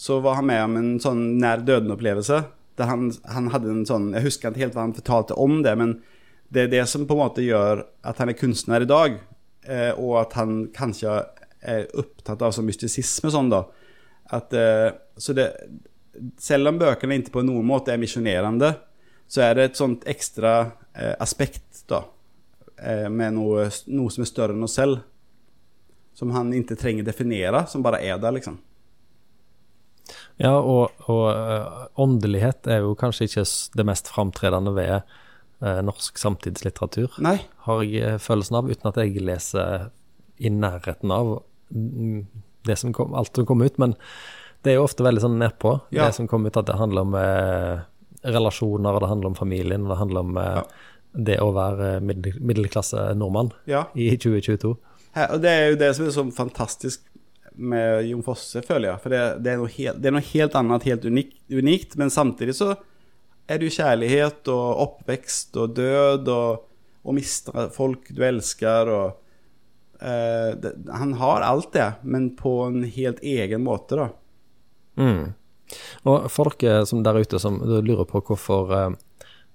så 0.00 0.20
var 0.24 0.38
han 0.38 0.48
med 0.48 0.64
om 0.64 0.76
en 0.76 0.94
sånn 1.00 1.24
när 1.38 1.60
döden 1.60 1.90
upplevelse. 1.92 2.42
Han, 2.80 3.10
han 3.28 3.50
hade 3.52 3.68
en 3.68 3.86
sån, 3.86 4.14
Jeg 4.16 4.24
husker 4.24 4.48
ikke 4.48 4.62
helt 4.62 4.76
hva 4.78 4.86
han 4.86 4.96
fortalte 4.96 5.36
om 5.36 5.58
det, 5.62 5.74
men 5.76 5.98
det 6.48 6.62
er 6.62 6.70
det 6.72 6.86
som 6.88 7.04
på 7.06 7.12
en 7.12 7.20
måte 7.20 7.44
gjør 7.44 7.82
at 8.08 8.22
han 8.22 8.32
er 8.32 8.38
kunstner 8.38 8.80
i 8.80 8.88
dag, 8.88 9.18
eh, 9.68 9.92
og 9.92 10.22
at 10.22 10.38
han 10.38 10.70
kanskje 10.72 11.18
er 11.60 11.90
opptatt 12.00 12.40
av 12.40 12.54
sånn 12.56 12.64
mystisisme 12.70 13.28
og 13.28 13.34
sånn, 13.36 13.52
da. 13.52 13.66
At, 14.30 14.54
eh, 14.54 14.90
så 15.16 15.34
det, 15.36 15.48
selv 16.38 16.70
om 16.70 16.78
bøkene 16.80 17.20
ikke 17.20 17.34
på 17.38 17.44
noen 17.46 17.66
måte 17.66 17.94
er 17.94 18.00
misjonerende, 18.02 18.74
så 19.30 19.44
er 19.46 19.56
det 19.56 19.68
et 19.68 19.78
sånt 19.78 20.06
ekstra 20.10 20.54
eh, 20.94 21.14
aspekt 21.22 21.84
da, 21.90 22.04
eh, 22.82 23.06
med 23.10 23.36
noe, 23.36 23.68
noe 23.90 24.10
som 24.10 24.24
er 24.24 24.30
større 24.30 24.56
enn 24.56 24.66
oss 24.66 24.78
selv. 24.78 25.04
Som 26.18 26.34
han 26.34 26.50
ikke 26.52 26.78
trenger 26.78 27.06
definere, 27.06 27.64
som 27.70 27.84
bare 27.84 28.02
er 28.04 28.18
der, 28.20 28.34
liksom. 28.36 28.58
Ja, 30.40 30.56
og, 30.56 30.96
og 31.10 31.26
eh, 31.30 31.86
åndelighet 32.00 32.68
er 32.70 32.84
jo 32.84 32.96
kanskje 32.98 33.28
ikke 33.28 33.44
det 33.76 33.86
mest 33.86 34.10
framtredende 34.10 34.72
ved 34.76 34.94
eh, 34.98 35.80
norsk 35.86 36.18
samtidslitteratur, 36.18 37.18
Nei. 37.22 37.36
har 37.66 37.82
jeg 37.86 38.22
følelsen 38.24 38.58
av, 38.60 38.70
uten 38.70 38.90
at 38.90 39.00
jeg 39.02 39.24
leser 39.24 39.90
i 40.40 40.52
nærheten 40.52 41.12
av 41.12 41.34
mm, 41.68 42.22
det 42.68 42.76
som 42.80 42.92
kom, 42.96 43.14
alt 43.14 43.34
som 43.36 43.46
kom 43.48 43.62
ut. 43.62 43.78
Men 43.78 43.94
det 44.62 44.72
er 44.74 44.78
jo 44.80 44.84
ofte 44.88 45.04
veldig 45.06 45.22
sånn 45.24 45.38
nedpå, 45.40 45.80
Ja. 45.94 46.06
det 46.06 46.14
som 46.18 46.28
kom 46.28 46.46
ut, 46.46 46.56
at 46.56 46.66
det 46.68 46.76
handler 46.80 47.06
om 47.06 47.14
eh, 47.16 47.80
relasjoner, 48.24 49.00
det 49.00 49.08
handler 49.08 49.26
om 49.32 49.34
familien, 49.38 49.88
det 49.88 49.96
handler 49.96 50.20
om 50.26 50.36
eh, 50.36 50.62
det 51.16 51.38
å 51.42 51.50
være 51.56 52.00
middel, 52.04 52.36
middelklasse 52.40 53.14
nordmann 53.18 53.52
Ja. 53.66 53.86
i 53.94 54.10
2022. 54.16 54.76
Her, 55.16 55.32
og 55.34 55.40
det 55.42 55.50
er 55.50 55.70
jo 55.72 55.78
det 55.80 55.94
som 55.96 56.06
er 56.06 56.12
så 56.14 56.24
fantastisk 56.36 57.00
med 57.56 58.06
Jon 58.06 58.22
Fosse, 58.22 58.62
føler 58.62 58.92
jeg. 58.92 59.00
For 59.02 59.10
det, 59.10 59.22
det, 59.42 59.52
er, 59.52 59.56
noe 59.58 59.72
helt, 59.74 59.98
det 60.00 60.06
er 60.10 60.14
noe 60.14 60.28
helt 60.28 60.54
annet, 60.60 60.86
helt 60.86 61.04
unikt, 61.04 61.34
unikt, 61.50 61.96
men 61.98 62.12
samtidig 62.14 62.54
så 62.60 62.74
er 63.50 63.58
det 63.58 63.66
jo 63.66 63.74
kjærlighet 63.80 64.46
og 64.54 64.84
oppvekst 64.84 65.56
og 65.58 65.72
død 65.74 66.28
og 66.30 66.68
å 67.02 67.14
miste 67.16 67.64
folk 67.74 68.12
du 68.14 68.22
elsker 68.22 68.90
og 68.92 69.16
eh, 70.02 70.56
det, 70.60 70.74
Han 70.92 71.14
har 71.20 71.44
alt 71.46 71.72
det, 71.72 71.92
men 72.02 72.30
på 72.36 72.54
en 72.66 72.82
helt 72.84 73.22
egen 73.22 73.64
måte, 73.64 73.96
da. 73.96 74.08
Mm. 75.00 75.32
Og 76.08 76.26
folk 76.32 76.58
dere 76.64 76.86
som 76.88 77.04
der 77.06 77.20
ute 77.22 77.38
som 77.38 77.60
lurer 77.62 78.06
på 78.08 78.22
hvorfor 78.26 78.72
uh, 78.74 78.98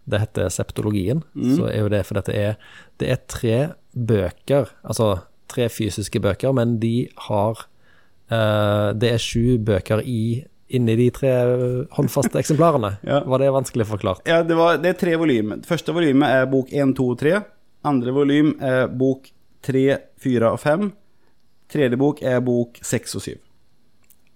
det 0.05 0.21
heter 0.21 0.51
septologien, 0.53 1.23
så 1.57 1.65
er 1.67 1.79
jo 1.81 1.89
det 1.91 2.03
fordi 2.05 2.21
det 2.27 2.35
er, 2.37 2.57
det 3.01 3.07
er 3.09 3.23
tre 3.27 3.57
bøker, 3.91 4.69
altså 4.85 5.25
tre 5.51 5.67
fysiske 5.69 6.21
bøker, 6.21 6.53
men 6.55 6.77
de 6.81 7.07
har 7.27 7.65
uh, 8.31 8.93
Det 8.93 9.11
er 9.11 9.21
sju 9.21 9.57
bøker 9.65 10.03
i, 10.05 10.45
inni 10.69 10.95
de 10.97 11.09
tre 11.13 11.33
håndfaste 11.97 12.39
eksemplarene. 12.41 12.95
Ja. 13.09 13.23
Var 13.25 13.43
det 13.43 13.51
vanskelig 13.53 13.89
forklart? 13.89 14.25
Ja, 14.29 14.43
det, 14.43 14.57
var, 14.57 14.79
det 14.81 14.93
er 14.93 14.99
tre 14.99 15.15
volym. 15.21 15.57
Første 15.65 15.93
volymet 15.93 16.39
er 16.39 16.49
bok 16.49 16.71
1, 16.73 16.95
2 16.97 17.09
og 17.13 17.19
3. 17.21 17.35
Andre 17.85 18.13
volym 18.15 18.55
er 18.65 18.87
bok 18.89 19.29
3, 19.65 19.85
4 20.21 20.51
og 20.51 20.59
5. 20.61 20.89
Tredje 21.71 21.97
bok 21.99 22.21
er 22.21 22.41
bok 22.45 22.77
6 22.85 23.17
og 23.17 23.25
7. 23.25 23.37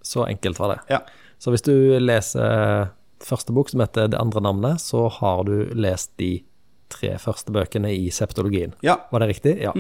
Så 0.10 0.26
enkelt 0.26 0.60
var 0.60 0.74
det. 0.74 0.80
Ja. 0.96 1.04
Så 1.39 1.54
hvis 1.54 1.63
du 1.63 1.74
leser 2.02 2.89
første 3.24 3.54
bok, 3.56 3.70
som 3.70 3.84
heter 3.84 4.08
Det 4.08 4.20
andre 4.20 4.42
navnet, 4.42 4.82
så 4.82 5.08
har 5.20 5.44
du 5.48 5.70
lest 5.76 6.12
de 6.18 6.39
tre 6.89 7.13
første 7.22 7.54
bøkene 7.54 7.92
i 7.94 8.10
septologien. 8.12 8.74
Ja. 8.82 8.98
Var 9.12 9.24
det 9.24 9.30
riktig? 9.36 9.56
Ja. 9.62 9.74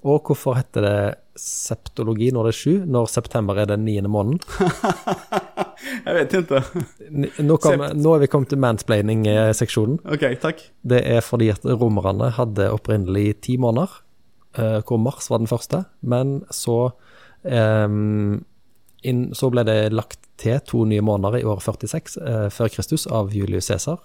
Og 0.00 0.24
hvorfor 0.24 0.56
heter 0.56 0.84
det 0.84 1.00
septologi 1.40 2.30
når 2.32 2.48
det 2.48 2.52
er 2.54 2.58
sju, 2.58 2.74
når 2.88 3.10
september 3.12 3.58
er 3.60 3.68
den 3.68 3.84
niende 3.84 4.10
måneden? 4.12 4.40
Jeg 6.06 6.16
vet 6.16 6.34
ikke. 6.36 6.60
Nå, 7.44 7.56
kom, 7.60 7.82
nå 7.96 8.12
er 8.14 8.22
vi 8.22 8.28
kommet 8.32 8.50
til 8.52 8.60
mansplaining-seksjonen. 8.60 10.00
Ok, 10.12 10.24
takk. 10.42 10.62
Det 10.84 11.00
er 11.08 11.24
fordi 11.24 11.50
at 11.52 11.64
romerne 11.64 12.30
hadde 12.36 12.68
opprinnelig 12.72 13.40
ti 13.46 13.56
måneder, 13.60 13.92
eh, 13.92 14.09
hvor 14.56 14.98
mars 14.98 15.28
var 15.30 15.38
den 15.38 15.50
første, 15.50 15.84
men 16.02 16.40
så 16.50 16.90
um, 17.42 18.44
inn, 19.02 19.34
Så 19.34 19.50
ble 19.52 19.64
det 19.64 19.92
lagt 19.94 20.18
til 20.40 20.58
to 20.66 20.84
nye 20.88 21.04
måneder 21.04 21.40
i 21.40 21.44
år 21.46 21.60
46 21.62 22.18
uh, 22.18 22.48
før 22.52 22.72
Kristus 22.72 23.06
av 23.06 23.34
Julius 23.34 23.70
Cæsar 23.70 24.00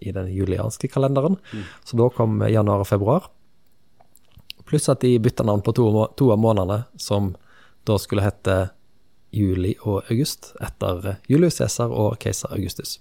i 0.00 0.12
den 0.12 0.30
julianske 0.32 0.88
kalenderen. 0.88 1.36
Så 1.84 1.98
da 2.00 2.08
kom 2.14 2.40
januar 2.48 2.84
og 2.84 2.88
februar. 2.88 3.28
Pluss 4.64 4.88
at 4.88 5.02
de 5.04 5.18
bytta 5.20 5.44
navn 5.44 5.62
på 5.66 5.74
to, 5.76 5.90
to 6.16 6.30
av 6.32 6.40
månedene, 6.40 6.84
som 6.96 7.34
da 7.84 7.98
skulle 7.98 8.24
hete 8.24 8.70
juli 9.34 9.74
og 9.84 10.08
august, 10.10 10.54
etter 10.62 11.16
Julius 11.28 11.60
Cæsar 11.60 11.92
og 11.92 12.18
keiser 12.22 12.52
Augustus. 12.54 12.98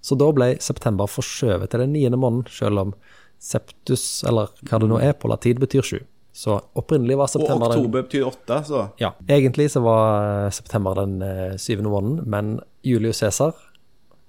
Så 0.00 0.16
da 0.16 0.30
ble 0.32 0.54
september 0.64 1.10
forskjøvet 1.10 1.70
til 1.70 1.84
den 1.84 1.92
niende 1.92 2.18
måneden, 2.20 2.48
selv 2.50 2.86
om 2.86 2.94
septus, 3.40 4.22
eller 4.28 4.48
hva 4.64 4.80
det 4.80 4.88
nå 4.88 5.00
er, 5.02 5.12
på 5.12 5.28
latin 5.28 5.60
betyr 5.60 5.84
sju. 5.84 6.00
Så 6.32 6.60
opprinnelig 6.78 7.16
var 7.18 7.26
Og 7.26 7.32
september 7.34 7.72
den 7.72 7.80
oktober 7.82 8.02
betyr 8.06 8.26
åtte, 8.28 8.60
så 8.68 8.84
ja, 9.02 9.10
egentlig 9.28 9.70
så 9.72 9.80
var 9.82 10.44
eh, 10.46 10.50
september 10.54 10.94
den 10.94 11.20
eh, 11.26 11.56
syvende 11.58 11.90
måneden, 11.90 12.20
men 12.30 12.60
Julius 12.86 13.18
Cæsar, 13.24 13.56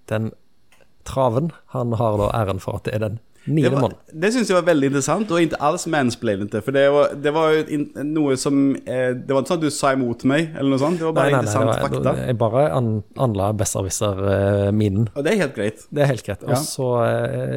den 0.09 0.31
traven, 1.05 1.51
han 1.75 1.93
har 1.93 2.17
da 2.17 2.31
æren 2.41 2.59
for 2.61 2.77
at 2.81 2.85
det 2.89 2.95
er 2.97 3.03
den 3.05 3.19
niende 3.45 3.77
måneden. 3.81 3.97
det 4.21 4.29
syns 4.33 4.49
jeg 4.51 4.57
var 4.57 4.65
veldig 4.67 4.89
interessant, 4.91 5.31
og 5.33 5.41
ikke 5.41 5.57
alls 5.65 5.85
mansplainete. 5.89 6.61
For 6.61 6.71
det 6.75 6.83
var, 6.93 7.13
det 7.23 7.31
var 7.33 7.55
in, 7.73 7.87
noe 8.11 8.35
som 8.37 8.75
eh, 8.85 9.13
Det 9.17 9.33
var 9.33 9.41
ikke 9.41 9.53
sånn 9.53 9.61
at 9.61 9.65
du 9.65 9.69
sa 9.73 9.93
imot 9.97 10.25
meg, 10.29 10.51
eller 10.57 10.69
noe 10.75 10.81
sånt. 10.81 10.99
Det 11.01 11.07
var 11.07 11.15
bare 11.17 11.31
interessant 11.33 11.69
nei, 11.69 11.75
var- 11.77 11.89
fakta. 11.89 12.13
Jeg 12.27 12.37
bare 12.41 12.65
an, 12.77 12.91
anla 13.17 13.51
besserwisser-minen. 13.61 15.09
Og 15.15 15.25
det 15.25 15.33
er 15.33 15.41
helt 15.45 15.55
greit. 15.57 15.85
Det 15.89 16.01
er 16.05 16.11
helt 16.13 16.25
greit. 16.25 16.43
Og 16.49 16.57
så 16.57 16.89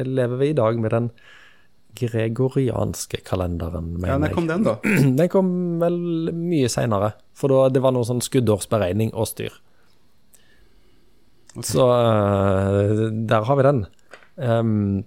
lever 0.05 0.37
vi 0.41 0.49
i 0.53 0.57
dag 0.57 0.79
med 0.81 0.89
den 0.95 1.09
gregorianske 1.95 3.21
kalenderen, 3.27 3.93
Ja, 3.95 4.17
mener 4.17 4.27
Når 4.27 4.35
kom 4.35 4.49
den, 4.49 4.65
da? 4.67 4.75
Den 5.19 5.29
kom 5.31 5.49
vel 5.81 5.99
mye 6.35 6.69
seinere, 6.71 7.13
for 7.37 7.53
da, 7.53 7.69
det 7.73 7.83
var 7.83 7.95
noe 7.95 8.07
sånn 8.07 8.23
skuddårsberegning 8.23 9.13
og 9.13 9.29
styr. 9.31 9.55
Så 11.63 11.87
eh, 11.87 13.11
der 13.31 13.45
har 13.47 13.55
vi 13.55 13.63
den. 13.63 13.85
Um, 14.35 15.03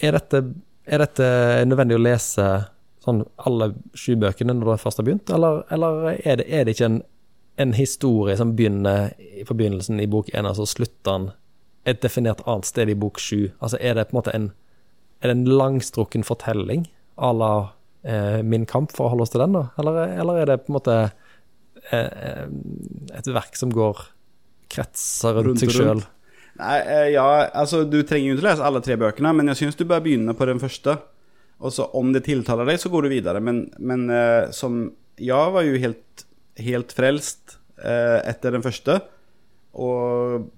er, 0.00 0.16
dette, 0.16 0.44
er 0.88 1.04
dette 1.04 1.26
nødvendig 1.68 1.98
å 1.98 2.04
lese 2.06 2.46
sånn 3.02 3.24
alle 3.44 3.72
sju 3.98 4.14
bøkene 4.20 4.54
når 4.56 4.70
du 4.70 4.80
først 4.80 5.02
har 5.02 5.08
begynt, 5.08 5.32
eller, 5.34 5.64
eller 5.74 6.14
er, 6.14 6.40
det, 6.40 6.46
er 6.48 6.64
det 6.64 6.76
ikke 6.76 6.88
en, 6.88 6.98
en 7.60 7.76
historie 7.76 8.36
som 8.38 8.54
begynner 8.56 9.12
i 9.18 9.44
forbindelsen 9.48 10.00
i 10.00 10.08
bok 10.10 10.30
én, 10.32 10.48
og 10.48 10.56
så 10.56 10.68
slutter 10.70 11.10
den 11.10 11.30
et 11.88 12.02
definert 12.02 12.44
annet 12.46 12.68
sted 12.68 12.90
i 12.90 12.98
bok 12.98 13.20
sju? 13.20 13.50
Altså 13.58 13.80
er 13.82 13.98
det 13.98 14.08
på 14.08 14.14
en 14.14 14.20
måte 14.20 14.36
en, 14.38 14.50
er 15.22 15.30
det 15.30 15.36
en 15.38 15.58
langstrukken 15.58 16.24
fortelling 16.26 16.88
à 17.16 17.30
la 17.36 17.52
eh, 18.02 18.40
Min 18.42 18.66
kamp, 18.66 18.90
for 18.94 19.06
å 19.06 19.12
holde 19.12 19.26
oss 19.26 19.34
til 19.34 19.44
den, 19.44 19.54
da? 19.54 19.68
Eller, 19.78 20.16
eller 20.22 20.42
er 20.42 20.50
det 20.50 20.62
på 20.64 20.72
en 20.72 20.78
måte 20.78 20.96
eh, 21.04 22.08
eh, 22.08 22.48
et 23.14 23.30
verk 23.30 23.56
som 23.58 23.72
går 23.74 24.02
kretser 24.72 25.38
rundt, 25.38 25.52
Rundt 25.52 25.62
seg 25.62 25.76
sjøl? 25.76 26.02
Eh, 26.60 27.12
ja, 27.14 27.26
altså 27.48 27.84
du 27.88 28.02
trenger 28.06 28.32
jo 28.32 28.36
ikke 28.36 28.48
lese 28.50 28.66
alle 28.66 28.82
tre 28.84 28.98
bøkene, 29.00 29.32
men 29.38 29.52
jeg 29.52 29.62
syns 29.62 29.78
du 29.78 29.86
bør 29.88 30.02
begynne 30.04 30.34
på 30.36 30.48
den 30.48 30.60
første. 30.62 30.98
Og 31.62 31.74
så 31.74 31.86
om 31.96 32.10
det 32.14 32.24
tiltaler 32.26 32.66
deg, 32.68 32.80
så 32.82 32.90
går 32.92 33.06
du 33.06 33.12
videre. 33.14 33.42
Men, 33.44 33.64
men 33.78 34.08
eh, 34.10 34.50
som 34.54 34.84
Jeg 35.20 35.54
var 35.54 35.62
jo 35.62 35.78
helt, 35.78 36.24
helt 36.58 36.92
frelst 36.96 37.58
eh, 37.78 38.18
etter 38.26 38.56
den 38.56 38.64
første. 38.64 38.98
Og 39.72 40.48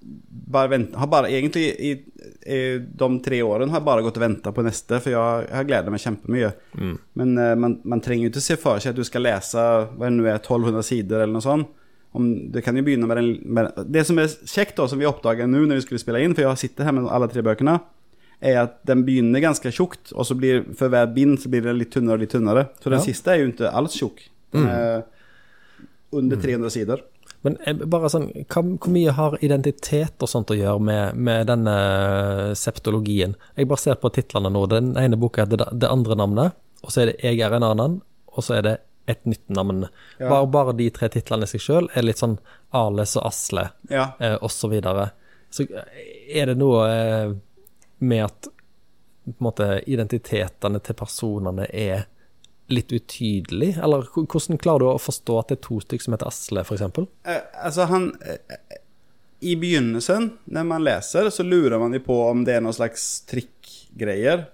bare 0.00 0.68
vent, 0.72 0.94
har 0.96 1.06
bare 1.12 1.28
egentlig 1.30 1.64
i, 1.78 1.90
i 2.46 2.60
de 2.78 3.08
tre 3.24 3.42
årene 3.44 3.70
har 3.70 3.80
jeg 3.82 3.86
bare 3.86 4.04
gått 4.06 4.16
og 4.16 4.24
venta 4.24 4.52
på 4.56 4.64
neste, 4.64 5.00
for 5.02 5.12
jeg, 5.12 5.50
har 5.52 5.66
gledet 5.68 5.92
meg 5.92 6.02
kjempemye. 6.02 6.52
Men 7.20 7.36
eh, 7.38 7.52
man, 7.60 7.76
man 7.84 8.02
trenger 8.04 8.26
jo 8.26 8.32
ikke 8.32 8.44
se 8.44 8.56
for 8.60 8.80
seg 8.80 8.94
at 8.94 8.98
du 9.00 9.04
skal 9.06 9.26
lese 9.28 9.60
hva 9.60 10.08
det 10.08 10.14
nå 10.16 10.26
er, 10.26 10.40
1200 10.40 10.86
sider 10.88 11.20
eller 11.22 11.36
noe 11.36 11.44
sånt. 11.44 11.76
Om, 12.16 12.24
du 12.50 12.58
kan 12.64 12.74
jo 12.74 12.82
begynne 12.82 13.06
med 13.06 13.20
den 13.20 13.28
med, 13.54 13.68
Det 13.86 14.02
som 14.08 14.18
er 14.18 14.32
kjekt, 14.32 14.74
da, 14.80 14.88
som 14.90 14.98
vi 14.98 15.06
oppdaga 15.06 15.46
nå 15.46 15.60
når 15.62 15.78
vi 15.78 15.84
skulle 15.84 16.02
spille 16.02 16.24
inn, 16.24 16.34
for 16.34 16.42
jeg 16.42 16.64
sitter 16.64 16.88
her 16.88 16.96
med 16.96 17.06
alle 17.06 17.28
tre 17.30 17.44
bøkene, 17.46 17.76
er 18.40 18.62
at 18.64 18.80
den 18.88 19.04
begynner 19.06 19.44
ganske 19.44 19.70
tjukt, 19.70 20.10
og 20.16 20.26
så 20.26 20.34
blir 20.34 20.64
for 20.74 20.90
hver 20.90 21.06
bind 21.14 21.38
så 21.42 21.52
blir 21.52 21.62
det 21.68 21.76
litt 21.76 21.92
tynnere 21.94 22.16
og 22.16 22.24
litt 22.24 22.32
tynnere. 22.34 22.66
Så 22.80 22.88
den 22.90 22.98
Ja. 22.98 23.04
siste 23.04 23.30
er 23.30 23.44
jo 23.44 23.52
ikke 23.52 23.70
alls 23.70 23.94
tjukk. 24.00 24.24
Den 24.50 24.66
er 24.66 25.04
under 26.10 26.36
300 26.40 26.70
sider. 26.74 27.04
Men 27.42 27.56
eh, 27.64 27.74
bare 27.88 28.10
sånn, 28.12 28.26
hva, 28.52 28.62
hvor 28.76 28.92
mye 28.92 29.12
har 29.16 29.38
identitet 29.44 30.20
og 30.20 30.28
sånt 30.28 30.50
å 30.52 30.56
gjøre 30.58 30.80
med, 30.84 31.16
med 31.16 31.46
denne 31.48 31.76
septologien? 32.58 33.34
Jeg 33.56 33.68
bare 33.70 33.80
ser 33.80 33.94
på 34.00 34.10
titlene 34.12 34.50
nå. 34.52 34.66
Den 34.68 34.92
ene 35.00 35.16
boka 35.20 35.44
heter 35.46 35.56
Det- 35.56 35.78
Det 35.80 35.88
andre 35.90 36.14
navnet, 36.16 36.52
og 36.82 36.90
så 36.92 37.02
er 37.02 37.06
det 37.12 37.20
Jeg 37.22 37.40
er 37.40 37.54
en 37.56 37.62
annen, 37.62 38.00
og 38.36 38.44
så 38.44 38.58
er 38.58 38.62
det 38.62 38.78
et 39.08 39.24
nytt 39.26 39.48
navn. 39.48 39.88
Ja. 40.20 40.28
Bare, 40.28 40.46
bare 40.46 40.72
de 40.76 40.90
tre 40.90 41.08
titlene 41.08 41.42
i 41.42 41.46
seg 41.46 41.60
sjøl 41.60 41.88
er 41.96 42.02
litt 42.02 42.18
sånn 42.18 42.38
Ales 42.72 43.16
og 43.16 43.24
Asle, 43.26 43.70
Ja. 43.90 44.12
eh, 44.20 44.36
og 44.40 44.50
så 44.50 44.68
videre. 44.70 45.10
Så 45.50 45.62
eh, 45.70 46.40
er 46.40 46.46
det 46.46 46.58
noe 46.58 46.84
eh, 46.88 47.32
med 48.00 48.24
at 48.24 48.42
på 49.24 49.34
en 49.40 49.44
måte, 49.44 49.82
identitetene 49.86 50.80
til 50.82 50.94
personene 50.94 51.66
er 51.72 52.06
litt 52.74 52.92
utydelig? 52.92 53.74
Eller 53.82 54.06
hvordan 54.14 54.60
klarer 54.60 54.84
du 54.84 54.90
å 54.92 55.00
forstå 55.02 55.40
at 55.40 55.50
det 55.50 55.58
er 55.58 55.64
to 55.66 55.80
stykker 55.84 56.06
som 56.06 56.16
heter 56.16 56.30
Asle, 56.30 56.64
f.eks.? 56.64 57.02
Eh, 57.28 57.42
altså 57.64 57.88
han 57.90 58.12
eh, 58.22 58.78
I 59.46 59.56
begynnelsen, 59.60 60.30
når 60.52 60.70
man 60.70 60.86
leser, 60.86 61.30
så 61.34 61.46
lurer 61.46 61.80
man 61.82 61.96
jo 61.96 62.02
på 62.06 62.22
om 62.28 62.46
det 62.46 62.58
er 62.58 62.64
noen 62.64 62.76
slags 62.76 63.10
trikkgreier. 63.30 64.46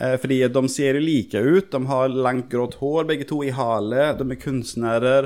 Eh, 0.00 0.16
fordi 0.20 0.40
de 0.48 0.68
ser 0.68 0.98
jo 0.98 1.04
like 1.04 1.38
ut. 1.38 1.70
De 1.70 1.80
har 1.86 2.08
langt, 2.08 2.50
grått 2.52 2.78
hår, 2.80 3.06
begge 3.10 3.28
to 3.30 3.42
i 3.46 3.54
hale. 3.54 4.12
De 4.18 4.26
er 4.26 4.40
kunstnere. 4.40 5.16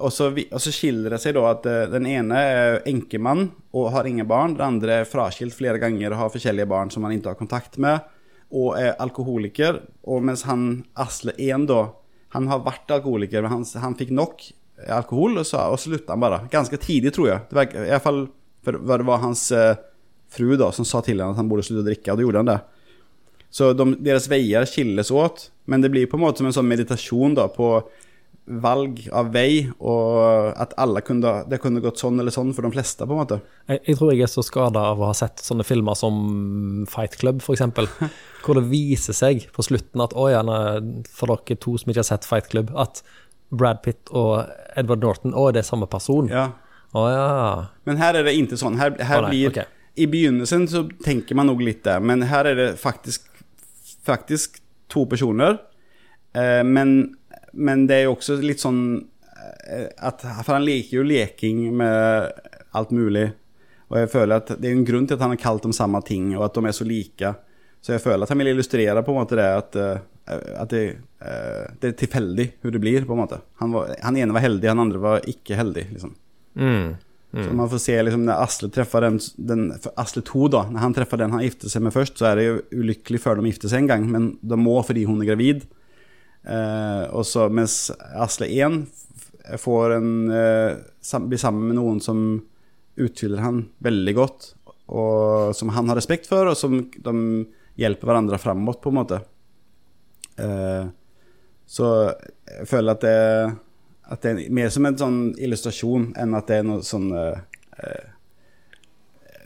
Og 0.00 0.12
så, 0.12 0.30
og 0.32 0.62
så 0.64 0.72
skiller 0.72 1.12
det 1.12 1.20
seg 1.20 1.36
da 1.36 1.44
at 1.50 1.66
eh, 1.68 1.88
den 1.92 2.08
ene 2.08 2.40
er 2.40 2.78
enkemann 2.88 3.50
og 3.76 3.92
har 3.94 4.08
ingen 4.08 4.28
barn. 4.28 4.56
Den 4.56 4.74
andre 4.74 5.02
er 5.02 5.10
fraskilt 5.10 5.56
flere 5.56 5.80
ganger 5.82 6.14
og 6.14 6.24
har 6.24 6.32
forskjellige 6.34 6.70
barn 6.70 6.92
som 6.92 7.04
han 7.06 7.16
ikke 7.16 7.34
har 7.34 7.40
kontakt 7.40 7.78
med. 7.82 8.08
Og 8.50 8.74
er 8.80 8.96
alkoholiker. 9.02 9.82
Og 10.10 10.24
mens 10.26 10.44
han 10.48 10.84
Asle 10.98 11.36
1 11.38 11.68
da, 11.70 11.84
han 12.34 12.48
har 12.50 12.64
vært 12.66 12.90
alkoholiker, 12.94 13.44
men 13.44 13.58
han, 13.58 13.68
han 13.82 13.96
fikk 13.98 14.12
nok 14.14 14.42
alkohol 14.88 15.40
og, 15.40 15.46
så, 15.46 15.64
og 15.68 15.80
slutta 15.82 16.14
han 16.14 16.22
bare. 16.22 16.42
Ganske 16.52 16.78
tidlig, 16.80 17.14
tror 17.16 17.30
jeg. 17.32 17.46
Det 17.50 17.58
var, 17.58 17.70
i 17.74 17.88
hvert 17.90 18.04
fall, 18.04 18.20
for 18.64 18.78
det 18.80 19.06
var 19.08 19.24
hans 19.24 19.46
eh, 19.56 19.80
fru 20.30 20.54
da, 20.58 20.70
som 20.74 20.86
sa 20.88 21.02
til 21.04 21.20
ham 21.22 21.34
at 21.34 21.40
han 21.40 21.50
burde 21.50 21.66
slutte 21.66 21.84
å 21.84 21.88
drikke, 21.88 22.12
og 22.12 22.20
da 22.20 22.26
gjorde 22.26 22.44
han 22.44 22.52
det. 22.52 22.60
Så 23.50 23.72
de, 23.74 23.86
deres 23.98 24.28
veier 24.30 24.66
skilles 24.68 25.10
åt, 25.10 25.48
men 25.70 25.82
det 25.82 25.90
blir 25.92 26.06
på 26.10 26.18
en 26.18 26.24
måte 26.24 26.40
som 26.40 26.48
en 26.50 26.54
sånn 26.54 26.70
meditasjon 26.70 27.34
da 27.38 27.48
på 27.50 27.72
valg 28.50 29.04
av 29.14 29.30
vei, 29.34 29.68
og 29.78 30.50
at 30.58 30.72
alle 30.80 31.02
kunne, 31.06 31.32
det 31.50 31.60
kunne 31.62 31.82
gått 31.84 32.00
sånn 32.02 32.18
eller 32.20 32.34
sånn 32.34 32.50
for 32.56 32.66
de 32.66 32.72
fleste, 32.74 33.06
på 33.06 33.14
en 33.14 33.20
måte. 33.22 33.40
Jeg, 33.70 33.82
jeg 33.86 33.98
tror 34.00 34.12
jeg 34.12 34.24
er 34.26 34.32
så 34.32 34.44
skada 34.46 34.82
av 34.92 35.02
å 35.02 35.10
ha 35.10 35.16
sett 35.16 35.42
sånne 35.44 35.66
filmer 35.66 35.98
som 35.98 36.18
Fight 36.90 37.14
Club, 37.20 37.44
f.eks. 37.44 37.62
Hvor 38.44 38.58
det 38.58 38.66
viser 38.70 39.16
seg 39.16 39.46
på 39.54 39.64
slutten 39.66 40.02
at 40.02 40.16
å 40.18 40.26
ja, 40.32 40.42
for 41.12 41.34
dere 41.34 41.60
to 41.60 41.76
som 41.78 41.92
ikke 41.92 42.02
har 42.02 42.10
sett 42.10 42.28
Fight 42.28 42.50
Club, 42.52 42.72
at 42.74 43.04
Brad 43.50 43.82
Pitt 43.84 44.10
og 44.14 44.46
Edward 44.78 45.04
Norton 45.04 45.34
å, 45.34 45.48
det 45.54 45.62
er 45.62 45.70
samme 45.70 45.90
person. 45.90 46.30
Ja. 46.30 46.50
Å 46.96 47.06
ja. 47.10 47.28
Men 47.86 48.00
her 48.02 48.18
er 48.18 48.26
det 48.26 48.34
ikke 48.38 48.58
sånn. 48.58 48.78
Her, 48.80 48.96
her 48.98 49.22
Å, 49.22 49.28
nei, 49.28 49.34
blir, 49.34 49.52
okay. 49.52 49.70
I 50.00 50.06
begynnelsen 50.10 50.66
så 50.70 50.84
tenker 51.04 51.38
man 51.38 51.50
nok 51.50 51.62
litt 51.62 51.84
der, 51.86 52.02
men 52.02 52.24
her 52.30 52.48
er 52.50 52.58
det 52.58 52.68
faktisk, 52.80 53.26
faktisk 54.06 54.58
to 54.90 55.04
personer. 55.10 55.58
Eh, 56.34 56.62
men, 56.66 57.16
men 57.52 57.86
det 57.90 57.98
er 57.98 58.08
jo 58.08 58.14
også 58.16 58.38
litt 58.42 58.62
sånn 58.62 58.80
eh, 58.96 59.88
at, 59.98 60.22
For 60.44 60.54
han 60.56 60.66
liker 60.66 61.00
jo 61.00 61.06
leking 61.06 61.62
med 61.76 62.30
alt 62.76 62.94
mulig. 62.94 63.30
Og 63.90 63.98
jeg 63.98 64.10
føler 64.12 64.38
at 64.38 64.52
det 64.54 64.70
er 64.70 64.76
en 64.76 64.86
grunn 64.86 65.08
til 65.08 65.18
at 65.18 65.24
han 65.24 65.34
har 65.34 65.42
kalt 65.42 65.66
dem 65.66 65.74
samme 65.74 65.98
ting, 66.06 66.30
og 66.36 66.46
at 66.46 66.56
de 66.56 66.64
er 66.68 66.76
så 66.76 66.86
like. 66.86 67.34
Så 67.82 67.96
jeg 67.96 68.04
føler 68.04 68.22
at 68.22 68.30
han 68.30 68.40
vil 68.40 68.52
illustrere 68.52 69.02
på 69.02 69.14
en 69.14 69.20
måte 69.22 69.38
det 69.40 69.48
at, 69.50 69.78
eh, 69.80 70.40
at 70.60 70.72
det, 70.72 70.82
eh, 71.24 71.68
det 71.82 71.92
er 71.92 72.00
tilfeldig 72.04 72.48
hvordan 72.60 72.78
det 72.78 72.84
blir. 72.86 73.06
på 73.06 73.16
en 73.16 73.22
måte. 73.24 73.40
Han, 73.62 73.74
var, 73.74 73.94
han 74.02 74.18
ene 74.20 74.36
var 74.36 74.46
heldig, 74.46 74.68
han 74.70 74.84
andre 74.86 75.02
var 75.02 75.30
ikke 75.30 75.58
heldig. 75.58 75.86
liksom. 75.94 76.14
Mm. 76.54 76.98
Så 77.30 77.52
man 77.54 77.68
får 77.70 77.78
se 77.78 77.94
liksom 78.02 78.24
når 78.26 78.42
Asle 78.42 78.68
treffer 78.74 79.04
den, 79.06 79.20
den 79.38 79.68
Asle 80.00 80.22
2 80.26 80.48
da, 80.50 80.64
når 80.66 80.82
han 80.82 80.94
treffer 80.96 81.20
den 81.20 81.30
han 81.30 81.44
gifte 81.44 81.70
seg 81.70 81.84
med 81.86 81.94
først, 81.94 82.18
så 82.18 82.26
er 82.26 82.40
det 82.40 82.46
jo 82.46 82.56
ulykkelig 82.80 83.20
før 83.22 83.38
de 83.38 83.52
gifter 83.52 83.70
seg 83.70 83.84
en 83.84 83.90
gang, 83.92 84.06
men 84.10 84.32
de 84.42 84.58
må 84.58 84.74
fordi 84.86 85.04
hun 85.06 85.20
er 85.22 85.30
gravid. 85.30 85.62
Eh, 86.44 87.02
og 87.12 87.26
så 87.26 87.48
mens 87.52 87.90
Asle 88.16 88.48
1 88.48 88.86
får 89.60 89.96
en, 89.98 90.30
eh, 90.30 90.76
blir 91.20 91.38
sammen 91.38 91.68
med 91.68 91.76
noen 91.76 92.00
som 92.00 92.46
utfyller 92.96 93.42
han 93.44 93.68
veldig 93.80 94.14
godt, 94.14 94.54
og 94.88 95.54
som 95.56 95.68
han 95.68 95.88
har 95.88 95.96
respekt 95.96 96.26
for, 96.26 96.46
og 96.46 96.56
som 96.56 96.80
de 96.90 97.46
hjelper 97.80 98.06
hverandre 98.06 98.38
framover, 98.38 98.80
på 98.80 98.90
en 98.90 98.98
måte. 98.98 99.20
Eh, 100.36 100.88
så 101.66 102.14
jeg 102.48 102.66
føler 102.66 102.96
at 102.96 103.00
det, 103.00 103.58
at 104.10 104.22
det 104.22 104.30
er 104.30 104.50
mer 104.50 104.72
som 104.74 104.86
en 104.86 104.98
sånn 104.98 105.20
illustrasjon 105.38 106.10
enn 106.18 106.34
at 106.34 106.48
det 106.50 106.58
er 106.58 106.66
noe 106.66 106.82
sånn 106.82 107.12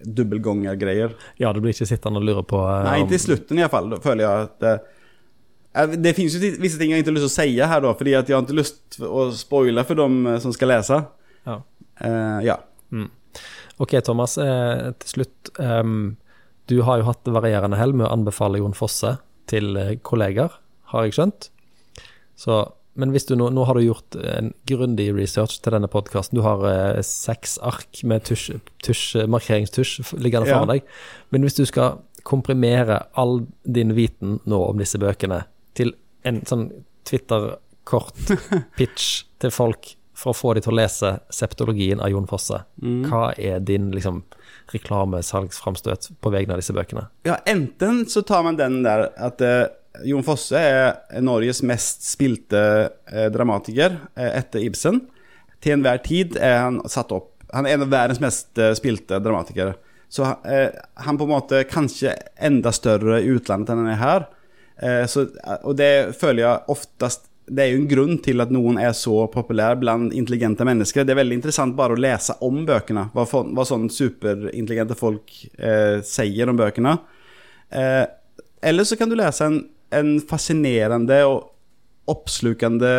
dubbelgångergreier. 0.05 1.15
ja, 1.39 1.53
du 1.53 1.61
blir 1.61 1.73
ikke 1.73 1.87
sittende 1.89 2.21
og 2.21 2.27
lure 2.27 2.43
på 2.45 2.59
Nei, 2.85 3.05
til 3.09 3.21
slutten 3.21 3.61
i 3.61 3.63
hvert 3.63 3.73
fall. 3.73 3.93
Da 3.93 4.01
føler 4.03 4.25
jeg 4.25 4.49
at 4.49 4.89
Det 5.75 6.13
finnes 6.15 6.35
jo 6.37 6.41
ti- 6.43 6.57
visse 6.63 6.79
ting 6.79 6.93
jeg 6.93 7.03
ikke 7.03 7.11
har 7.11 7.17
lyst 7.17 7.27
til 7.27 7.33
å 7.33 7.37
si 7.43 7.57
her, 7.73 7.81
da, 7.83 7.93
fordi 7.99 8.13
at 8.15 8.29
jeg 8.31 8.37
har 8.37 8.45
ikke 8.47 8.59
lyst 8.61 8.77
til 8.95 9.07
å 9.11 9.25
spoile 9.35 9.83
for 9.89 9.99
dem 9.99 10.21
eh, 10.31 10.39
som 10.43 10.53
skal 10.55 10.71
lese. 10.71 11.01
Ja. 11.49 11.57
Uh, 11.99 12.39
ja. 12.47 12.59
Ok, 13.83 13.97
Thomas, 14.07 14.37
eh, 14.39 14.93
til 15.03 15.09
slutt. 15.17 15.51
Um, 15.59 16.17
du 16.71 16.77
har 16.87 17.01
jo 17.01 17.09
hatt 17.09 17.27
varierende 17.27 17.77
hell 17.77 17.93
med 17.93 18.07
å 18.07 18.13
anbefale 18.15 18.61
Jon 18.63 18.77
Fosse 18.79 19.17
til 19.51 19.75
kolleger, 20.07 20.55
har 20.95 21.05
jeg 21.09 21.17
skjønt. 21.19 21.49
Så, 22.39 22.61
men 22.95 23.11
hvis 23.11 23.27
du 23.27 23.35
nå, 23.37 23.51
nå 23.53 23.65
har 23.67 23.75
du 23.75 23.83
gjort 23.85 24.15
en 24.23 24.53
grundig 24.71 25.09
research 25.17 25.59
til 25.65 25.75
denne 25.75 25.91
podkasten. 25.91 26.39
Du 26.39 26.45
har 26.47 26.63
eh, 26.71 27.03
seks 27.05 27.59
ark 27.67 28.01
med 28.07 28.25
tusj, 28.31 28.61
tusj, 28.87 29.25
markeringstusj 29.27 29.99
liggende 30.15 30.23
liggende 30.23 30.49
Ja. 30.53 30.61
foran 30.61 30.73
deg. 30.77 30.87
Men 31.35 31.43
hvis 31.49 31.59
du 31.59 31.65
skal 31.67 31.99
komprimere 32.25 33.03
all 33.21 33.43
din 33.67 33.91
viten 33.99 34.39
nå 34.49 34.63
om 34.71 34.79
disse 34.81 34.97
bøkene 35.03 35.43
til 35.77 35.95
en 36.25 36.41
sånn 36.49 36.69
Twitter-kort 37.09 38.33
pitch 38.79 39.25
til 39.43 39.53
folk 39.55 39.95
for 40.15 40.31
å 40.31 40.37
få 40.37 40.53
de 40.55 40.63
til 40.65 40.73
å 40.73 40.79
lese 40.79 41.11
septologien 41.35 42.01
av 42.03 42.13
Jon 42.13 42.29
Fosse, 42.31 42.61
hva 42.79 43.33
er 43.35 43.59
din 43.67 43.91
liksom, 43.95 44.23
reklamesalgsframstøt 44.71 46.13
på 46.23 46.33
vegne 46.33 46.55
av 46.55 46.63
disse 46.63 46.75
bøkene? 46.77 47.09
ja, 47.27 47.41
enten 47.51 48.05
så 48.11 48.23
tar 48.23 48.45
man 48.47 48.61
den 48.61 48.85
der 48.87 49.09
at 49.19 49.43
eh, 49.43 49.67
Jon 50.07 50.25
Fosse 50.27 50.59
er 50.59 51.23
Norges 51.23 51.63
mest 51.67 52.07
spilte 52.07 52.63
eh, 53.11 53.29
dramatiker 53.35 53.99
eh, 54.15 54.31
etter 54.41 54.65
Ibsen. 54.65 55.05
Til 55.63 55.77
enhver 55.77 56.01
tid 56.05 56.39
er 56.39 56.59
han 56.67 56.83
satt 56.91 57.15
opp 57.15 57.31
Han 57.55 57.69
er 57.69 57.77
en 57.77 57.85
av 57.85 57.93
verdens 57.93 58.19
mest 58.23 58.59
eh, 58.59 58.73
spilte 58.75 59.21
dramatikere. 59.23 59.77
Så 60.11 60.27
eh, 60.47 60.75
han 61.07 61.19
på 61.19 61.27
en 61.29 61.35
måte 61.35 61.61
kanskje 61.71 62.17
enda 62.35 62.73
større 62.75 63.21
i 63.23 63.31
utlandet 63.31 63.71
enn 63.71 63.85
han 63.85 63.93
er 63.93 64.01
her. 64.01 64.27
Eh, 64.81 65.05
så, 65.07 65.27
og 65.63 65.77
det 65.79 66.17
føler 66.19 66.43
jeg 66.43 66.75
oftest 66.75 67.29
Det 67.47 67.63
er 67.63 67.69
jo 67.71 67.83
en 67.83 67.91
grunn 67.91 68.17
til 68.25 68.43
at 68.43 68.51
noen 68.51 68.79
er 68.81 68.95
så 68.97 69.27
populær 69.33 69.77
blant 69.77 70.15
intelligente 70.17 70.65
mennesker. 70.65 71.05
Det 71.05 71.13
er 71.13 71.21
veldig 71.21 71.37
interessant 71.37 71.77
bare 71.77 71.93
å 71.93 72.01
lese 72.01 72.39
om 72.47 72.63
bøkene. 72.65 73.11
Hva, 73.13 73.27
for, 73.29 73.51
hva 73.53 73.67
sånne 73.69 73.93
superintelligente 73.93 74.97
folk 74.97 75.35
eh, 75.59 75.99
sier 76.09 76.49
om 76.49 76.57
bøkene. 76.57 76.95
Eh, 77.69 78.05
eller 78.65 78.89
så 78.89 78.97
kan 78.97 79.13
du 79.13 79.19
lese 79.21 79.45
en, 79.45 79.59
en 79.93 80.15
fascinerende 80.25 81.21
og 81.29 81.51
oppslukende 82.09 82.95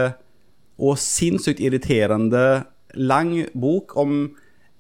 og 0.78 1.00
sinnssykt 1.02 1.62
irriterende 1.64 2.66
lang 2.94 3.34
bok 3.58 3.96
om 3.98 4.28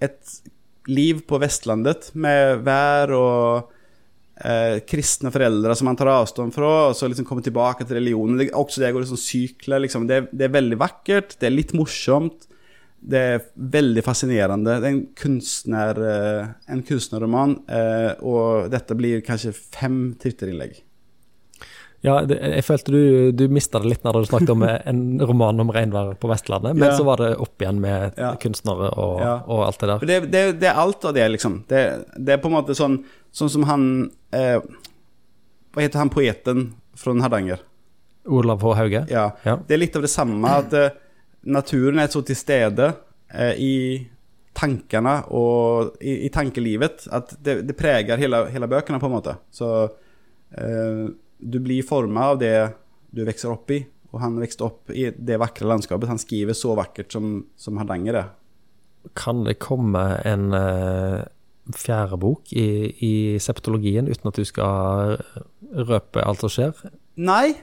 et 0.03 0.37
liv 0.85 1.23
på 1.25 1.39
Vestlandet 1.41 2.11
med 2.13 2.61
vær 2.65 3.13
og 3.17 3.74
eh, 4.43 4.79
kristne 4.87 5.31
foreldre 5.31 5.75
som 5.75 5.85
man 5.89 5.95
tar 5.99 6.11
avstand 6.11 6.53
fra, 6.55 6.89
og 6.89 6.95
så 6.97 7.07
liksom 7.11 7.25
kommer 7.27 7.43
tilbake 7.45 7.85
til 7.85 7.97
religionen. 7.99 8.37
Det, 8.41 8.49
også 8.53 8.81
det 8.83 8.91
går 8.95 9.05
liksom 9.05 9.21
sykler, 9.21 9.79
liksom. 9.85 10.07
Det, 10.07 10.27
det 10.31 10.49
er 10.49 10.55
veldig 10.57 10.77
vakkert, 10.81 11.37
det 11.39 11.47
er 11.49 11.55
litt 11.55 11.73
morsomt. 11.77 12.47
Det 13.05 13.19
er 13.21 13.43
veldig 13.53 14.01
fascinerende. 14.01 14.79
Det 14.81 14.87
er 14.87 14.93
en, 14.95 15.03
kunstner, 15.19 15.99
eh, 16.01 16.47
en 16.73 16.81
kunstnerroman, 16.87 17.59
eh, 17.69 18.15
og 18.25 18.71
dette 18.73 18.97
blir 18.97 19.21
kanskje 19.21 19.53
fem 19.53 20.15
Twitter-innlegg. 20.17 20.79
Ja, 22.05 22.19
det, 22.27 22.35
jeg 22.37 22.61
følte 22.67 22.91
du, 22.93 23.31
du 23.33 23.43
mista 23.49 23.79
det 23.81 23.89
litt 23.89 24.03
når 24.05 24.19
du 24.19 24.27
snakket 24.29 24.51
om 24.53 24.61
en 24.67 24.99
roman 25.25 25.61
om 25.63 25.71
regnvær 25.73 26.11
på 26.21 26.29
Vestlandet, 26.29 26.75
men 26.77 26.91
Ja. 26.91 26.97
så 26.99 27.05
var 27.07 27.17
det 27.17 27.31
opp 27.41 27.61
igjen 27.61 27.79
med 27.81 28.13
Ja. 28.21 28.35
kunstnere 28.41 28.91
og, 28.93 29.21
Ja. 29.23 29.35
og 29.47 29.63
alt 29.65 29.79
det 29.81 29.87
der. 29.89 30.05
Det, 30.05 30.31
det, 30.31 30.43
det 30.61 30.69
er 30.69 30.81
alt 30.83 31.05
av 31.05 31.15
det, 31.17 31.25
liksom. 31.33 31.63
Det, 31.67 31.81
det 32.17 32.33
er 32.35 32.37
på 32.43 32.51
en 32.51 32.57
måte 32.59 32.75
sånn, 32.77 32.99
sånn 33.35 33.51
som 33.51 33.65
han 33.69 33.85
eh, 34.35 34.59
Hva 35.75 35.83
heter 35.83 35.99
han 35.99 36.11
poeten 36.13 36.69
fra 36.95 37.15
Hardanger? 37.19 37.63
Olav 38.25 38.61
H. 38.63 38.73
Hauge? 38.79 39.05
Ja. 39.11 39.29
Ja. 39.43 39.57
Det 39.67 39.75
er 39.75 39.81
litt 39.81 39.95
av 39.99 40.05
det 40.05 40.11
samme, 40.13 40.49
at 40.49 40.73
eh, 40.73 40.93
naturen 41.45 41.99
er 42.01 42.09
så 42.09 42.23
til 42.25 42.37
stede 42.39 42.93
eh, 43.29 43.53
i 43.61 43.75
tankene 44.55 45.17
og 45.35 45.99
i, 45.99 46.25
i 46.25 46.31
tankelivet 46.33 47.09
at 47.13 47.35
det, 47.43 47.59
det 47.67 47.75
preger 47.77 48.21
hele, 48.21 48.45
hele 48.53 48.69
bøkene, 48.71 49.01
på 49.03 49.09
en 49.09 49.15
måte. 49.17 49.35
Så 49.53 49.69
eh, 50.55 51.03
du 51.37 51.59
blir 51.59 51.85
forma 51.85 52.31
av 52.31 52.39
det 52.41 52.55
du 53.15 53.25
vokser 53.27 53.51
opp 53.51 53.71
i, 53.75 53.81
og 54.13 54.23
han 54.23 54.39
vokste 54.39 54.65
opp 54.65 54.95
i 54.95 55.09
det 55.11 55.37
vakre 55.41 55.67
landskapet. 55.69 56.09
Han 56.09 56.21
skriver 56.21 56.57
så 56.57 56.73
vakkert 56.79 57.13
som, 57.13 57.37
som 57.59 57.77
Hardanger 57.81 58.21
er. 58.23 58.33
Kan 59.13 59.43
det 59.45 59.59
komme 59.61 60.07
en 60.25 60.49
eh, 60.55 61.21
fjerde 61.73 62.19
bok 62.21 62.51
i, 62.53 62.67
i 63.01 63.13
septologien 63.41 64.05
uten 64.11 64.29
at 64.29 64.37
du 64.37 64.45
skal 64.45 65.17
røpe 65.75 66.21
alt 66.21 66.43
som 66.43 66.51
skjer? 66.53 66.85
Nei. 67.15 67.55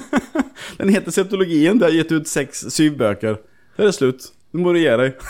Den 0.78 0.90
heter 0.92 1.14
Septologien. 1.14 1.78
Det 1.78 1.88
har 1.88 1.94
gitt 1.94 2.12
ut 2.12 2.28
seks, 2.28 2.66
syv 2.74 2.98
bøker. 3.00 3.38
Det 3.76 3.84
er 3.84 3.90
det 3.90 3.96
slutt. 3.96 4.30
Nå 4.50 4.64
må 4.64 4.72
du 4.74 4.80
gi 4.82 4.90
deg. 4.98 5.20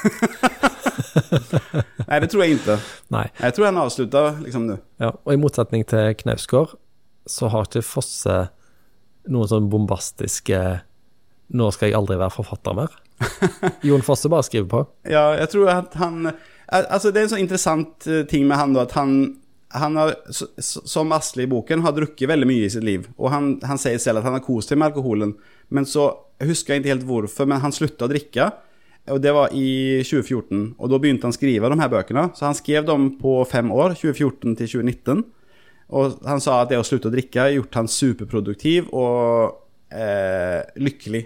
Nei, 2.09 2.18
det 2.23 2.31
tror 2.33 2.42
jeg 2.42 2.57
ikke. 2.57 2.77
Nei. 3.12 3.27
Jeg 3.37 3.57
tror 3.57 3.68
han 3.68 3.81
avslutter 3.83 4.38
liksom 4.42 4.64
nå. 4.66 4.79
Ja, 5.03 5.11
og 5.12 5.35
i 5.35 5.40
motsetning 5.40 5.85
til 5.88 6.14
Knausgård, 6.23 6.73
så 7.29 7.51
har 7.53 7.68
ikke 7.68 7.85
Fosse 7.85 8.38
noen 9.31 9.51
sånn 9.51 9.68
bombastiske 9.70 10.61
'nå 11.51 11.66
skal 11.75 11.90
jeg 11.90 11.99
aldri 11.99 12.16
være 12.16 12.33
forfatter 12.33 12.77
mer'. 12.79 12.94
Jon 13.87 14.05
Fosse 14.07 14.31
bare 14.33 14.46
skriver 14.46 14.68
på. 14.70 14.81
Ja, 15.11 15.35
jeg 15.37 15.51
tror 15.53 15.68
at 15.75 15.96
han 16.01 16.33
Altså, 16.70 17.11
det 17.11 17.18
er 17.18 17.26
en 17.26 17.33
sånn 17.33 17.42
interessant 17.42 18.06
eh, 18.06 18.22
ting 18.30 18.44
med 18.46 18.61
han, 18.61 18.74
da, 18.76 18.87
at 18.87 18.94
han 18.98 19.14
han 19.70 19.96
har, 19.96 20.16
som 20.59 21.12
Asle 21.14 21.44
i 21.44 21.50
boken, 21.50 21.85
har 21.85 21.94
drukket 21.94 22.28
veldig 22.28 22.46
mye 22.48 22.66
i 22.66 22.70
sitt 22.72 22.83
liv. 22.83 23.04
Og 23.20 23.30
han, 23.30 23.52
han 23.62 23.78
sier 23.78 24.00
selv 24.02 24.18
at 24.18 24.26
han 24.26 24.35
har 24.35 24.42
kost 24.42 24.72
seg 24.72 24.80
med 24.80 24.90
alkoholen. 24.90 25.37
Men 25.70 25.87
så 25.87 26.09
husker 26.42 26.74
jeg 26.74 26.83
ikke 26.83 26.92
helt 26.96 27.06
hvorfor, 27.06 27.46
men 27.46 27.62
han 27.62 27.74
slutta 27.74 28.09
å 28.09 28.11
drikke. 28.11 28.48
Og 29.14 29.22
det 29.22 29.35
var 29.35 29.54
i 29.54 30.02
2014. 30.02 30.74
Og 30.74 30.90
da 30.90 30.98
begynte 30.98 31.28
han 31.28 31.35
å 31.35 31.38
skrive 31.38 31.70
de 31.70 31.78
her 31.80 31.92
bøkene. 31.92 32.26
Så 32.35 32.48
han 32.48 32.59
skrev 32.59 32.88
dem 32.88 33.12
på 33.20 33.37
fem 33.50 33.70
år, 33.70 33.94
2014 34.00 34.59
til 34.59 34.72
2019. 34.74 35.24
Og 36.00 36.18
han 36.26 36.42
sa 36.42 36.61
at 36.62 36.74
det 36.74 36.78
å 36.80 36.87
slutte 36.87 37.11
å 37.11 37.14
drikke 37.14 37.42
har 37.42 37.54
gjort 37.54 37.78
han 37.80 37.90
superproduktiv 37.90 38.90
og 38.90 39.54
eh, 39.94 40.66
lykkelig. 40.83 41.24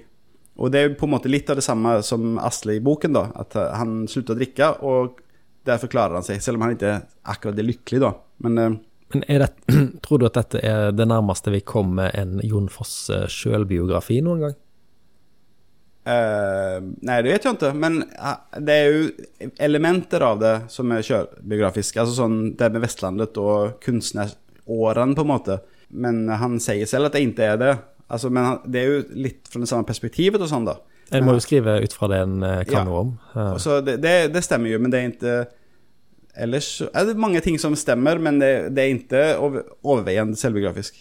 Og 0.60 0.70
det 0.70 0.80
er 0.80 0.96
på 0.96 1.08
en 1.08 1.16
måte 1.16 1.32
litt 1.32 1.48
av 1.50 1.58
det 1.58 1.64
samme 1.66 1.98
som 2.06 2.36
Asle 2.40 2.76
i 2.76 2.84
boken, 2.84 3.16
da. 3.16 3.26
At 3.40 3.56
han 3.56 4.04
slutta 4.08 4.36
å 4.36 4.38
drikke, 4.38 4.70
og 4.84 5.20
derfor 5.66 5.90
klarer 5.92 6.18
han 6.18 6.26
seg. 6.26 6.42
Selv 6.42 6.58
om 6.58 6.66
han 6.66 6.74
ikke 6.76 6.98
akkurat 7.34 7.60
er 7.60 7.68
lykkelig, 7.68 8.02
da. 8.04 8.12
Men 8.44 8.58
eh, 8.58 8.76
Men 9.14 9.24
det, 9.28 9.48
tror 10.04 10.20
du 10.20 10.26
at 10.26 10.38
dette 10.40 10.60
er 10.64 10.92
det 10.96 11.06
nærmeste 11.06 11.52
vi 11.54 11.62
kommer 11.62 12.14
en 12.18 12.40
Jon 12.42 12.68
Fosse 12.72 13.24
sjølbiografi 13.30 14.20
noen 14.24 14.46
gang? 14.46 14.60
Uh, 16.04 16.82
nei, 17.00 17.22
det 17.24 17.30
vet 17.30 17.46
jeg 17.46 17.56
ikke, 17.56 17.70
Men 17.80 18.02
det 18.60 18.74
er 18.74 18.90
jo 18.92 19.52
elementer 19.56 20.20
av 20.26 20.42
det 20.42 20.54
som 20.72 20.90
er 20.92 21.06
självbiografiska. 21.06 22.02
Altså 22.02 22.18
sånn 22.18 22.40
det 22.58 22.72
med 22.74 22.84
Vestlandet 22.84 23.40
og 23.40 23.78
kunstnerårene, 23.84 25.16
på 25.16 25.24
en 25.24 25.30
måte. 25.30 25.60
Men 25.94 26.26
han 26.28 26.58
sier 26.60 26.88
selv 26.90 27.08
at 27.08 27.16
det 27.16 27.24
ikke 27.24 27.48
er 27.54 27.60
det. 27.60 27.72
Altså, 28.12 28.28
men 28.28 28.58
det 28.68 28.82
er 28.82 28.90
jo 28.90 29.04
litt 29.16 29.48
fra 29.48 29.62
det 29.62 29.70
samme 29.70 29.88
perspektivet 29.88 30.42
og 30.42 30.50
sånn, 30.50 30.68
då. 30.68 30.76
En 31.14 31.24
må 31.26 31.34
jo 31.36 31.42
skrive 31.44 31.78
ut 31.84 31.92
fra 31.96 32.08
det 32.10 32.18
en 32.24 32.40
kan 32.42 32.80
Ja. 32.80 32.84
noe 32.84 33.00
om. 33.04 33.12
Ja. 33.34 33.80
Det, 33.86 33.96
det, 34.02 34.14
det 34.34 34.42
stemmer 34.44 34.72
jo, 34.72 34.78
men 34.82 34.90
det 34.92 35.00
er 35.00 35.12
ikke 35.12 35.36
Ellers 36.34 36.66
så 36.80 36.88
er 36.90 37.04
det 37.06 37.14
mange 37.22 37.38
ting 37.44 37.58
som 37.62 37.76
stemmer, 37.78 38.18
men 38.18 38.40
det, 38.42 38.48
det 38.74 38.82
er 38.82 38.94
ikke 38.96 39.20
over, 39.38 39.68
overveiende 39.86 40.34
selvbiografisk. 40.34 40.96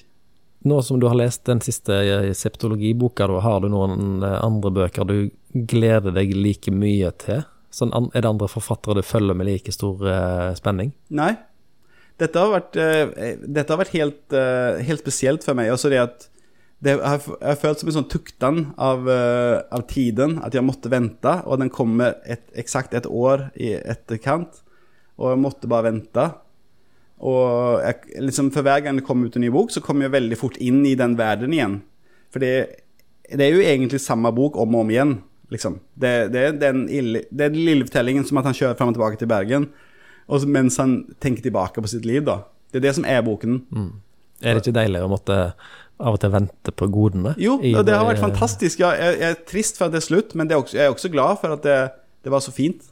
Nå 0.64 0.78
som 0.86 1.00
du 1.02 1.08
har 1.10 1.18
lest 1.18 1.42
den 1.50 1.60
siste 1.66 1.96
eh, 2.06 2.28
septologiboka, 2.38 3.26
har 3.42 3.64
du 3.64 3.72
noen 3.74 4.22
eh, 4.24 4.36
andre 4.46 4.70
bøker 4.72 5.08
du 5.10 5.16
gleder 5.68 6.14
deg 6.16 6.36
like 6.38 6.72
mye 6.72 7.10
til? 7.24 7.42
Sånn, 7.74 7.92
er 8.14 8.22
det 8.22 8.30
andre 8.30 8.48
forfattere 8.52 9.02
du 9.02 9.08
følger 9.08 9.36
med 9.36 9.50
like 9.50 9.74
stor 9.74 10.06
eh, 10.06 10.52
spenning? 10.60 10.94
Nei. 11.10 11.34
Dette 12.22 12.38
har 12.38 12.54
vært, 12.54 12.78
eh, 12.78 13.34
dette 13.42 13.74
har 13.74 13.82
vært 13.82 13.96
helt, 13.98 14.22
eh, 14.38 14.84
helt 14.86 15.02
spesielt 15.02 15.44
for 15.44 15.58
meg. 15.58 15.72
Altså 15.74 15.90
det 15.90 16.00
at 16.04 16.30
det 16.84 16.98
jeg 16.98 17.22
har 17.40 17.60
følt 17.62 17.80
som 17.80 17.90
en 17.90 17.96
sånn 17.98 18.10
tuktan 18.12 18.62
av, 18.82 19.08
uh, 19.08 19.64
av 19.72 19.86
tiden, 19.88 20.38
at 20.44 20.56
jeg 20.56 20.66
måtte 20.66 20.92
vente, 20.92 21.38
og 21.48 21.62
den 21.62 21.72
kommer 21.74 22.18
eksakt 22.60 22.96
et 22.98 23.08
år 23.08 23.48
i 23.56 23.74
etterkant, 23.80 24.60
og 25.16 25.32
jeg 25.32 25.42
måtte 25.44 25.70
bare 25.72 25.92
vente. 25.92 26.28
Og 27.24 27.80
jeg, 27.86 28.20
liksom 28.26 28.52
for 28.52 28.66
hver 28.68 28.84
gang 28.84 29.00
det 29.00 29.06
kom 29.08 29.24
ut 29.24 29.38
en 29.40 29.46
ny 29.46 29.52
bok, 29.54 29.72
så 29.72 29.84
kom 29.84 30.04
jeg 30.04 30.12
veldig 30.12 30.40
fort 30.40 30.60
inn 30.64 30.82
i 30.88 30.96
den 31.00 31.16
verden 31.20 31.56
igjen. 31.56 31.80
For 32.34 32.44
det, 32.44 32.54
det 33.30 33.46
er 33.46 33.56
jo 33.56 33.64
egentlig 33.64 34.02
samme 34.04 34.34
bok 34.36 34.58
om 34.60 34.76
og 34.76 34.84
om 34.84 34.92
igjen, 34.92 35.18
liksom. 35.54 35.80
Det, 35.96 36.14
det, 36.34 36.48
er 36.50 36.58
den 36.60 36.88
ille, 36.92 37.24
den 37.32 37.60
lille 37.60 37.88
fortellingen 37.88 38.28
som 38.28 38.42
at 38.42 38.50
han 38.50 38.58
kjører 38.58 38.80
frem 38.80 38.92
og 38.92 38.98
tilbake 38.98 39.22
til 39.22 39.32
Bergen, 39.32 39.70
og 40.28 40.48
mens 40.52 40.80
han 40.82 41.04
tenker 41.24 41.46
tilbake 41.46 41.84
på 41.84 41.92
sitt 41.92 42.08
liv, 42.10 42.26
da. 42.28 42.42
Det 42.74 42.82
er 42.82 42.90
det 42.90 42.98
som 42.98 43.08
er 43.08 43.24
boken. 43.24 43.62
Er 44.44 44.58
det 44.58 44.64
ikke 44.66 44.76
deilig 44.76 45.04
å 45.06 45.12
måtte 45.12 45.38
av 46.04 46.18
og 46.18 46.22
til 46.22 46.32
vente 46.34 46.74
på 46.76 46.88
godene? 46.92 47.34
Jo, 47.40 47.58
det 47.64 47.96
har 47.96 48.06
vært 48.08 48.22
fantastisk. 48.22 48.84
Jeg, 48.84 49.00
jeg, 49.00 49.20
jeg 49.22 49.36
er 49.38 49.44
trist 49.50 49.80
for 49.80 49.88
at 49.88 49.96
det 49.96 50.02
er 50.04 50.08
slutt, 50.08 50.36
men 50.38 50.50
det 50.50 50.58
er 50.58 50.64
også, 50.64 50.78
jeg 50.78 50.86
er 50.86 50.96
også 50.96 51.12
glad 51.14 51.40
for 51.42 51.56
at 51.56 51.66
det, 51.66 51.78
det 52.26 52.34
var 52.34 52.44
så 52.44 52.54
fint. 52.56 52.90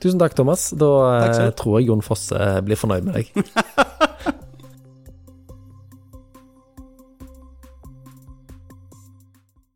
Tusen 0.00 0.20
takk, 0.20 0.36
Thomas. 0.38 0.70
Da 0.72 0.90
Takk 1.26 1.40
eh, 1.42 1.50
tror 1.58 1.78
jeg 1.78 1.90
Jon 1.90 2.04
Fosse 2.04 2.52
blir 2.64 2.78
fornøyd 2.80 3.08
med 3.08 3.20
deg. 3.20 3.32